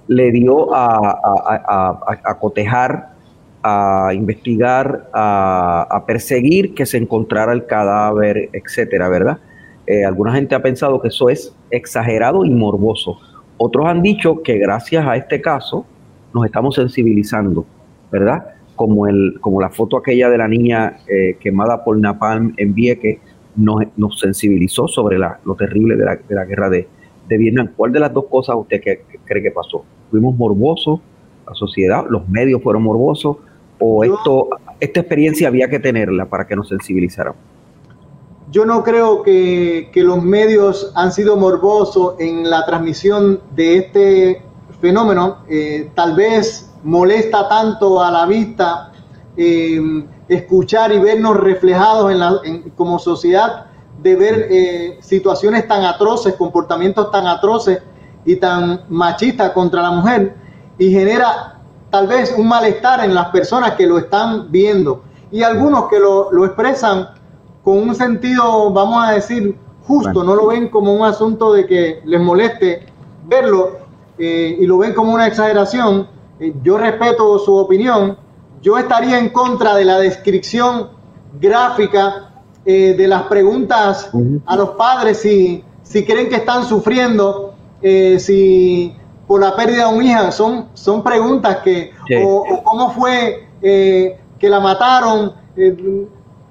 le 0.06 0.30
dio 0.30 0.74
a, 0.74 2.36
cotejar, 2.40 3.14
a 3.62 4.10
investigar, 4.14 5.08
a, 5.12 6.04
perseguir 6.06 6.74
que 6.74 6.86
se 6.86 6.98
encontrara 6.98 7.52
el 7.52 7.66
cadáver, 7.66 8.50
etcétera, 8.52 9.08
¿verdad? 9.08 9.38
Eh, 9.86 10.04
alguna 10.04 10.32
gente 10.32 10.54
ha 10.54 10.62
pensado 10.62 11.00
que 11.00 11.08
eso 11.08 11.28
es 11.28 11.54
exagerado 11.70 12.44
y 12.44 12.50
morboso. 12.50 13.18
Otros 13.56 13.86
han 13.86 14.02
dicho 14.02 14.42
que 14.42 14.58
gracias 14.58 15.06
a 15.06 15.16
este 15.16 15.40
caso, 15.40 15.86
nos 16.34 16.44
estamos 16.44 16.74
sensibilizando, 16.74 17.64
¿verdad? 18.10 18.48
Como, 18.74 19.06
el, 19.06 19.38
como 19.40 19.60
la 19.60 19.70
foto 19.70 19.96
aquella 19.96 20.28
de 20.28 20.36
la 20.36 20.48
niña 20.48 20.98
eh, 21.08 21.36
quemada 21.38 21.84
por 21.84 21.96
Napalm 21.96 22.54
en 22.56 22.74
Vieques 22.74 23.18
nos, 23.54 23.84
nos 23.96 24.18
sensibilizó 24.18 24.88
sobre 24.88 25.16
la, 25.16 25.38
lo 25.44 25.54
terrible 25.54 25.96
de 25.96 26.04
la, 26.04 26.16
de 26.16 26.34
la 26.34 26.44
guerra 26.44 26.68
de, 26.68 26.88
de, 27.28 27.38
Vietnam. 27.38 27.70
¿Cuál 27.76 27.92
de 27.92 28.00
las 28.00 28.12
dos 28.12 28.24
cosas 28.26 28.56
usted 28.56 28.82
cree 29.24 29.42
que 29.42 29.52
pasó? 29.52 29.84
¿Fuimos 30.10 30.36
morbosos, 30.36 31.00
la 31.46 31.54
sociedad, 31.54 32.04
los 32.10 32.28
medios 32.28 32.60
fueron 32.62 32.82
morbosos, 32.82 33.36
o 33.78 34.02
esto, 34.02 34.48
esta 34.80 35.00
experiencia 35.00 35.46
había 35.46 35.68
que 35.68 35.78
tenerla 35.78 36.26
para 36.26 36.46
que 36.48 36.56
nos 36.56 36.68
sensibilizáramos? 36.68 37.40
Yo 38.50 38.64
no 38.64 38.82
creo 38.82 39.22
que, 39.22 39.88
que 39.92 40.02
los 40.02 40.22
medios 40.22 40.92
han 40.96 41.12
sido 41.12 41.36
morbosos 41.36 42.14
en 42.18 42.50
la 42.50 42.66
transmisión 42.66 43.40
de 43.54 43.76
este 43.76 44.42
fenómeno 44.80 45.38
eh, 45.48 45.90
tal 45.94 46.14
vez 46.14 46.70
molesta 46.82 47.48
tanto 47.48 48.02
a 48.02 48.10
la 48.10 48.26
vista 48.26 48.92
eh, 49.36 49.80
escuchar 50.28 50.92
y 50.92 50.98
vernos 50.98 51.36
reflejados 51.36 52.12
en 52.12 52.18
la, 52.18 52.40
como 52.76 52.98
sociedad 52.98 53.66
de 54.02 54.16
ver 54.16 54.48
eh, 54.50 54.98
situaciones 55.00 55.66
tan 55.66 55.84
atroces, 55.84 56.34
comportamientos 56.34 57.10
tan 57.10 57.26
atroces 57.26 57.82
y 58.24 58.36
tan 58.36 58.82
machistas 58.88 59.50
contra 59.52 59.82
la 59.82 59.90
mujer 59.90 60.36
y 60.78 60.90
genera 60.90 61.60
tal 61.90 62.06
vez 62.06 62.34
un 62.36 62.48
malestar 62.48 63.04
en 63.04 63.14
las 63.14 63.28
personas 63.28 63.72
que 63.72 63.86
lo 63.86 63.98
están 63.98 64.50
viendo. 64.50 65.04
Y 65.30 65.42
algunos 65.42 65.88
que 65.88 65.98
lo, 65.98 66.32
lo 66.32 66.44
expresan 66.44 67.08
con 67.62 67.78
un 67.78 67.94
sentido, 67.94 68.70
vamos 68.72 69.06
a 69.06 69.12
decir, 69.12 69.56
justo, 69.86 70.24
no 70.24 70.34
lo 70.34 70.48
ven 70.48 70.68
como 70.68 70.92
un 70.92 71.04
asunto 71.04 71.52
de 71.52 71.66
que 71.66 72.02
les 72.04 72.20
moleste 72.20 72.86
verlo 73.26 73.83
eh, 74.18 74.56
y 74.60 74.66
lo 74.66 74.78
ven 74.78 74.94
como 74.94 75.12
una 75.12 75.26
exageración. 75.26 76.08
Eh, 76.38 76.54
yo 76.62 76.78
respeto 76.78 77.38
su 77.38 77.54
opinión. 77.54 78.16
Yo 78.62 78.78
estaría 78.78 79.18
en 79.18 79.30
contra 79.30 79.74
de 79.74 79.84
la 79.84 79.98
descripción 79.98 80.90
gráfica 81.40 82.30
eh, 82.64 82.94
de 82.96 83.08
las 83.08 83.24
preguntas 83.24 84.10
a 84.46 84.56
los 84.56 84.70
padres 84.70 85.18
si, 85.18 85.62
si 85.82 86.04
creen 86.04 86.28
que 86.28 86.36
están 86.36 86.64
sufriendo, 86.64 87.54
si 87.82 88.96
por 89.26 89.40
la 89.40 89.54
pérdida 89.54 89.88
de 89.88 89.94
un 89.94 90.02
hija, 90.02 90.30
son, 90.32 90.68
son 90.72 91.02
preguntas 91.02 91.58
que, 91.58 91.92
o, 92.24 92.62
cómo 92.64 92.90
fue 92.92 93.48
que 93.60 94.48
la 94.48 94.60
mataron, 94.60 95.34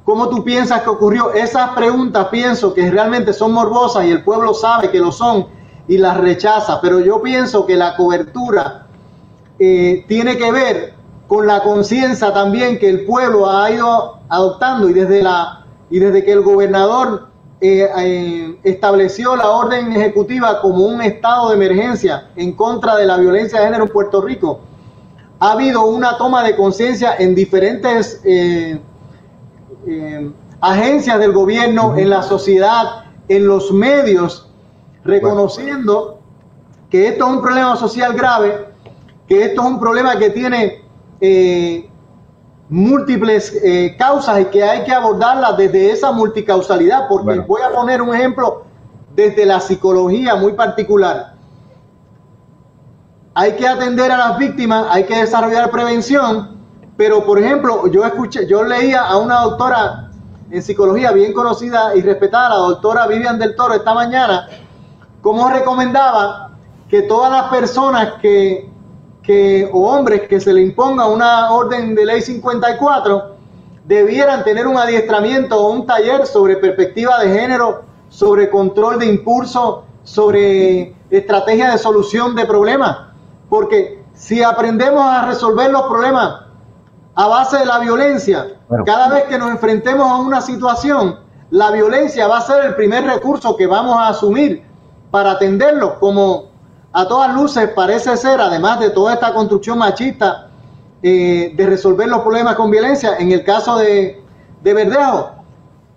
¿Cómo 0.03 0.27
tú 0.27 0.43
piensas 0.43 0.81
que 0.81 0.89
ocurrió? 0.89 1.33
Esas 1.33 1.69
preguntas 1.69 2.27
pienso 2.27 2.73
que 2.73 2.91
realmente 2.91 3.31
son 3.31 3.53
morbosas 3.53 4.05
y 4.05 4.11
el 4.11 4.23
pueblo 4.23 4.53
sabe 4.53 4.91
que 4.91 4.99
lo 4.99 5.11
son 5.11 5.47
y 5.87 5.97
las 5.97 6.17
rechaza, 6.17 6.79
pero 6.81 6.99
yo 6.99 7.21
pienso 7.21 7.65
que 7.65 7.75
la 7.75 7.95
cobertura 7.95 8.87
eh, 9.59 10.05
tiene 10.07 10.37
que 10.37 10.51
ver 10.51 10.93
con 11.27 11.47
la 11.47 11.61
conciencia 11.61 12.33
también 12.33 12.79
que 12.79 12.89
el 12.89 13.05
pueblo 13.05 13.49
ha 13.49 13.71
ido 13.71 14.19
adoptando 14.29 14.89
y 14.89 14.93
desde, 14.93 15.23
la, 15.23 15.65
y 15.89 15.99
desde 15.99 16.23
que 16.23 16.31
el 16.31 16.41
gobernador 16.41 17.27
eh, 17.61 17.87
eh, 17.97 18.59
estableció 18.63 19.35
la 19.35 19.49
orden 19.49 19.91
ejecutiva 19.93 20.61
como 20.61 20.85
un 20.85 21.01
estado 21.01 21.49
de 21.49 21.55
emergencia 21.55 22.29
en 22.35 22.53
contra 22.53 22.97
de 22.97 23.05
la 23.05 23.17
violencia 23.17 23.59
de 23.59 23.65
género 23.65 23.85
en 23.85 23.89
Puerto 23.89 24.21
Rico, 24.21 24.59
ha 25.39 25.53
habido 25.53 25.85
una 25.85 26.17
toma 26.17 26.43
de 26.43 26.55
conciencia 26.55 27.15
en 27.17 27.33
diferentes 27.35 28.21
eh, 28.25 28.79
agencias 30.59 31.19
del 31.19 31.31
gobierno, 31.31 31.97
en 31.97 32.09
la 32.09 32.21
sociedad, 32.21 33.05
en 33.27 33.47
los 33.47 33.71
medios, 33.71 34.52
reconociendo 35.03 36.19
que 36.89 37.07
esto 37.07 37.25
es 37.27 37.33
un 37.33 37.41
problema 37.41 37.75
social 37.75 38.13
grave, 38.13 38.67
que 39.27 39.45
esto 39.45 39.61
es 39.61 39.67
un 39.67 39.79
problema 39.79 40.17
que 40.17 40.29
tiene 40.29 40.83
eh, 41.19 41.89
múltiples 42.69 43.59
eh, 43.63 43.95
causas 43.97 44.41
y 44.41 44.45
que 44.45 44.63
hay 44.63 44.83
que 44.83 44.93
abordarla 44.93 45.53
desde 45.53 45.91
esa 45.91 46.11
multicausalidad, 46.11 47.07
porque 47.07 47.39
voy 47.39 47.61
a 47.61 47.71
poner 47.71 48.01
un 48.01 48.13
ejemplo 48.13 48.63
desde 49.15 49.45
la 49.45 49.59
psicología 49.59 50.35
muy 50.35 50.53
particular. 50.53 51.33
Hay 53.35 53.53
que 53.53 53.67
atender 53.67 54.11
a 54.11 54.17
las 54.17 54.37
víctimas, 54.37 54.85
hay 54.89 55.05
que 55.05 55.15
desarrollar 55.15 55.71
prevención, 55.71 56.57
pero, 56.95 57.25
por 57.25 57.39
ejemplo, 57.39 57.87
yo 57.87 58.05
escuché, 58.05 58.47
yo 58.47 58.63
leía 58.63 59.01
a 59.01 59.17
una 59.17 59.41
doctora 59.41 60.11
en 60.51 60.61
psicología 60.61 61.11
bien 61.11 61.33
conocida 61.33 61.95
y 61.95 62.01
respetada, 62.01 62.49
la 62.49 62.55
doctora 62.57 63.07
Vivian 63.07 63.39
del 63.39 63.55
Toro, 63.55 63.73
esta 63.73 63.93
mañana, 63.95 64.47
cómo 65.23 65.49
recomendaba 65.49 66.51
que 66.89 67.03
todas 67.03 67.31
las 67.31 67.43
personas 67.45 68.15
que, 68.21 68.69
que, 69.23 69.67
o 69.71 69.89
hombres 69.89 70.27
que 70.27 70.39
se 70.39 70.53
le 70.53 70.61
imponga 70.61 71.07
una 71.07 71.51
orden 71.51 71.95
de 71.95 72.05
ley 72.05 72.21
54, 72.21 73.33
debieran 73.85 74.43
tener 74.43 74.67
un 74.67 74.77
adiestramiento 74.77 75.59
o 75.59 75.71
un 75.71 75.87
taller 75.87 76.27
sobre 76.27 76.57
perspectiva 76.57 77.19
de 77.19 77.39
género, 77.39 77.83
sobre 78.09 78.49
control 78.49 78.99
de 78.99 79.07
impulso, 79.07 79.85
sobre 80.03 80.93
estrategia 81.09 81.71
de 81.71 81.77
solución 81.77 82.35
de 82.35 82.45
problemas. 82.45 82.97
Porque 83.49 84.03
si 84.13 84.43
aprendemos 84.43 85.03
a 85.03 85.25
resolver 85.25 85.71
los 85.71 85.83
problemas 85.83 86.41
a 87.15 87.27
base 87.27 87.59
de 87.59 87.65
la 87.65 87.79
violencia. 87.79 88.47
Cada 88.85 89.07
vez 89.07 89.23
que 89.25 89.37
nos 89.37 89.51
enfrentemos 89.51 90.05
a 90.05 90.17
una 90.17 90.41
situación, 90.41 91.19
la 91.51 91.71
violencia 91.71 92.27
va 92.27 92.39
a 92.39 92.41
ser 92.41 92.65
el 92.65 92.75
primer 92.75 93.05
recurso 93.05 93.55
que 93.55 93.67
vamos 93.67 93.95
a 93.95 94.07
asumir 94.09 94.72
para 95.13 95.33
atenderlo, 95.33 95.99
como 95.99 96.45
a 96.91 97.07
todas 97.07 97.35
luces 97.35 97.69
parece 97.75 98.17
ser, 98.17 98.41
además 98.41 98.79
de 98.79 98.89
toda 98.89 99.13
esta 99.13 99.31
construcción 99.31 99.77
machista 99.77 100.47
eh, 101.03 101.53
de 101.55 101.65
resolver 101.67 102.07
los 102.07 102.21
problemas 102.21 102.55
con 102.55 102.71
violencia, 102.71 103.17
en 103.19 103.31
el 103.31 103.43
caso 103.43 103.77
de, 103.77 104.19
de 104.63 104.73
Verdejo, 104.73 105.29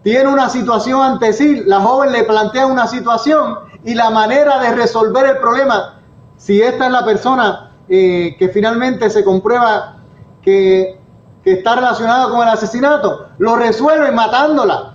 tiene 0.03 0.29
una 0.29 0.51
situación 0.51 1.01
ante 1.01 1.33
sí, 1.33 1.63
la 1.65 1.81
joven 1.81 2.13
le 2.13 2.25
plantea 2.25 2.67
una 2.67 2.87
situación 2.87 3.57
y 3.85 3.95
la 3.95 4.11
manera 4.11 4.61
de 4.61 4.75
resolver 4.75 5.25
el 5.25 5.39
problema, 5.39 6.03
si 6.37 6.61
esta 6.61 6.85
es 6.85 6.93
la 6.93 7.07
persona 7.07 7.73
eh, 7.89 8.37
que 8.39 8.51
finalmente 8.51 9.09
se 9.09 9.25
comprueba 9.25 9.97
que 10.43 11.01
que 11.47 11.53
está 11.53 11.77
relacionada 11.77 12.29
con 12.29 12.43
el 12.43 12.49
asesinato, 12.49 13.29
lo 13.39 13.55
resuelven 13.55 14.17
matándola. 14.17 14.95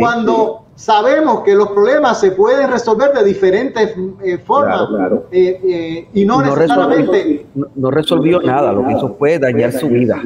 Cuando 0.00 0.61
sabemos 0.74 1.42
que 1.42 1.54
los 1.54 1.68
problemas 1.70 2.20
se 2.20 2.32
pueden 2.32 2.70
resolver 2.70 3.12
de 3.12 3.24
diferentes 3.24 3.94
eh, 4.24 4.38
formas 4.38 4.88
eh, 5.30 5.60
eh, 5.64 6.08
y 6.12 6.24
no, 6.24 6.42
necesariamente... 6.42 7.46
Resolvió, 7.54 7.70
no, 7.76 7.90
resolvió 7.90 8.40
nada, 8.40 8.72
lo 8.72 8.86
que 8.86 8.92
hizo 8.92 9.14
fue 9.16 9.38
dañar 9.38 9.72
su 9.72 9.88
vida. 9.88 10.22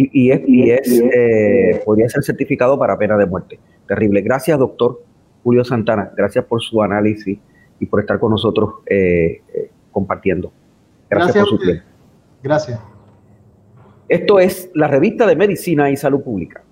Y, 0.00 0.30
es, 0.30 0.42
y 0.46 0.70
es 0.70 1.82
podría 1.84 2.08
ser 2.08 2.22
certificado 2.22 2.78
para 2.78 2.96
pena 2.96 3.16
de 3.16 3.26
muerte. 3.26 3.58
Terrible. 3.88 4.20
Gracias, 4.20 4.56
doctor 4.56 5.02
Julio 5.42 5.64
Santana. 5.64 6.12
Gracias 6.16 6.44
por 6.44 6.62
su 6.62 6.80
análisis 6.80 7.38
y 7.80 7.86
por 7.86 8.00
estar 8.00 8.20
con 8.20 8.30
nosotros 8.30 8.74
compartiendo. 9.90 10.52
Gracias, 11.10 11.38
por 11.38 11.48
su 11.48 11.58
tiempo. 11.58 11.82
Gracias. 12.42 12.80
Esto 14.08 14.38
es 14.38 14.70
la 14.74 14.86
revista 14.86 15.26
de 15.26 15.34
Medicina 15.34 15.90
y 15.90 15.96
Salud 15.96 16.22
Pública. 16.22 16.62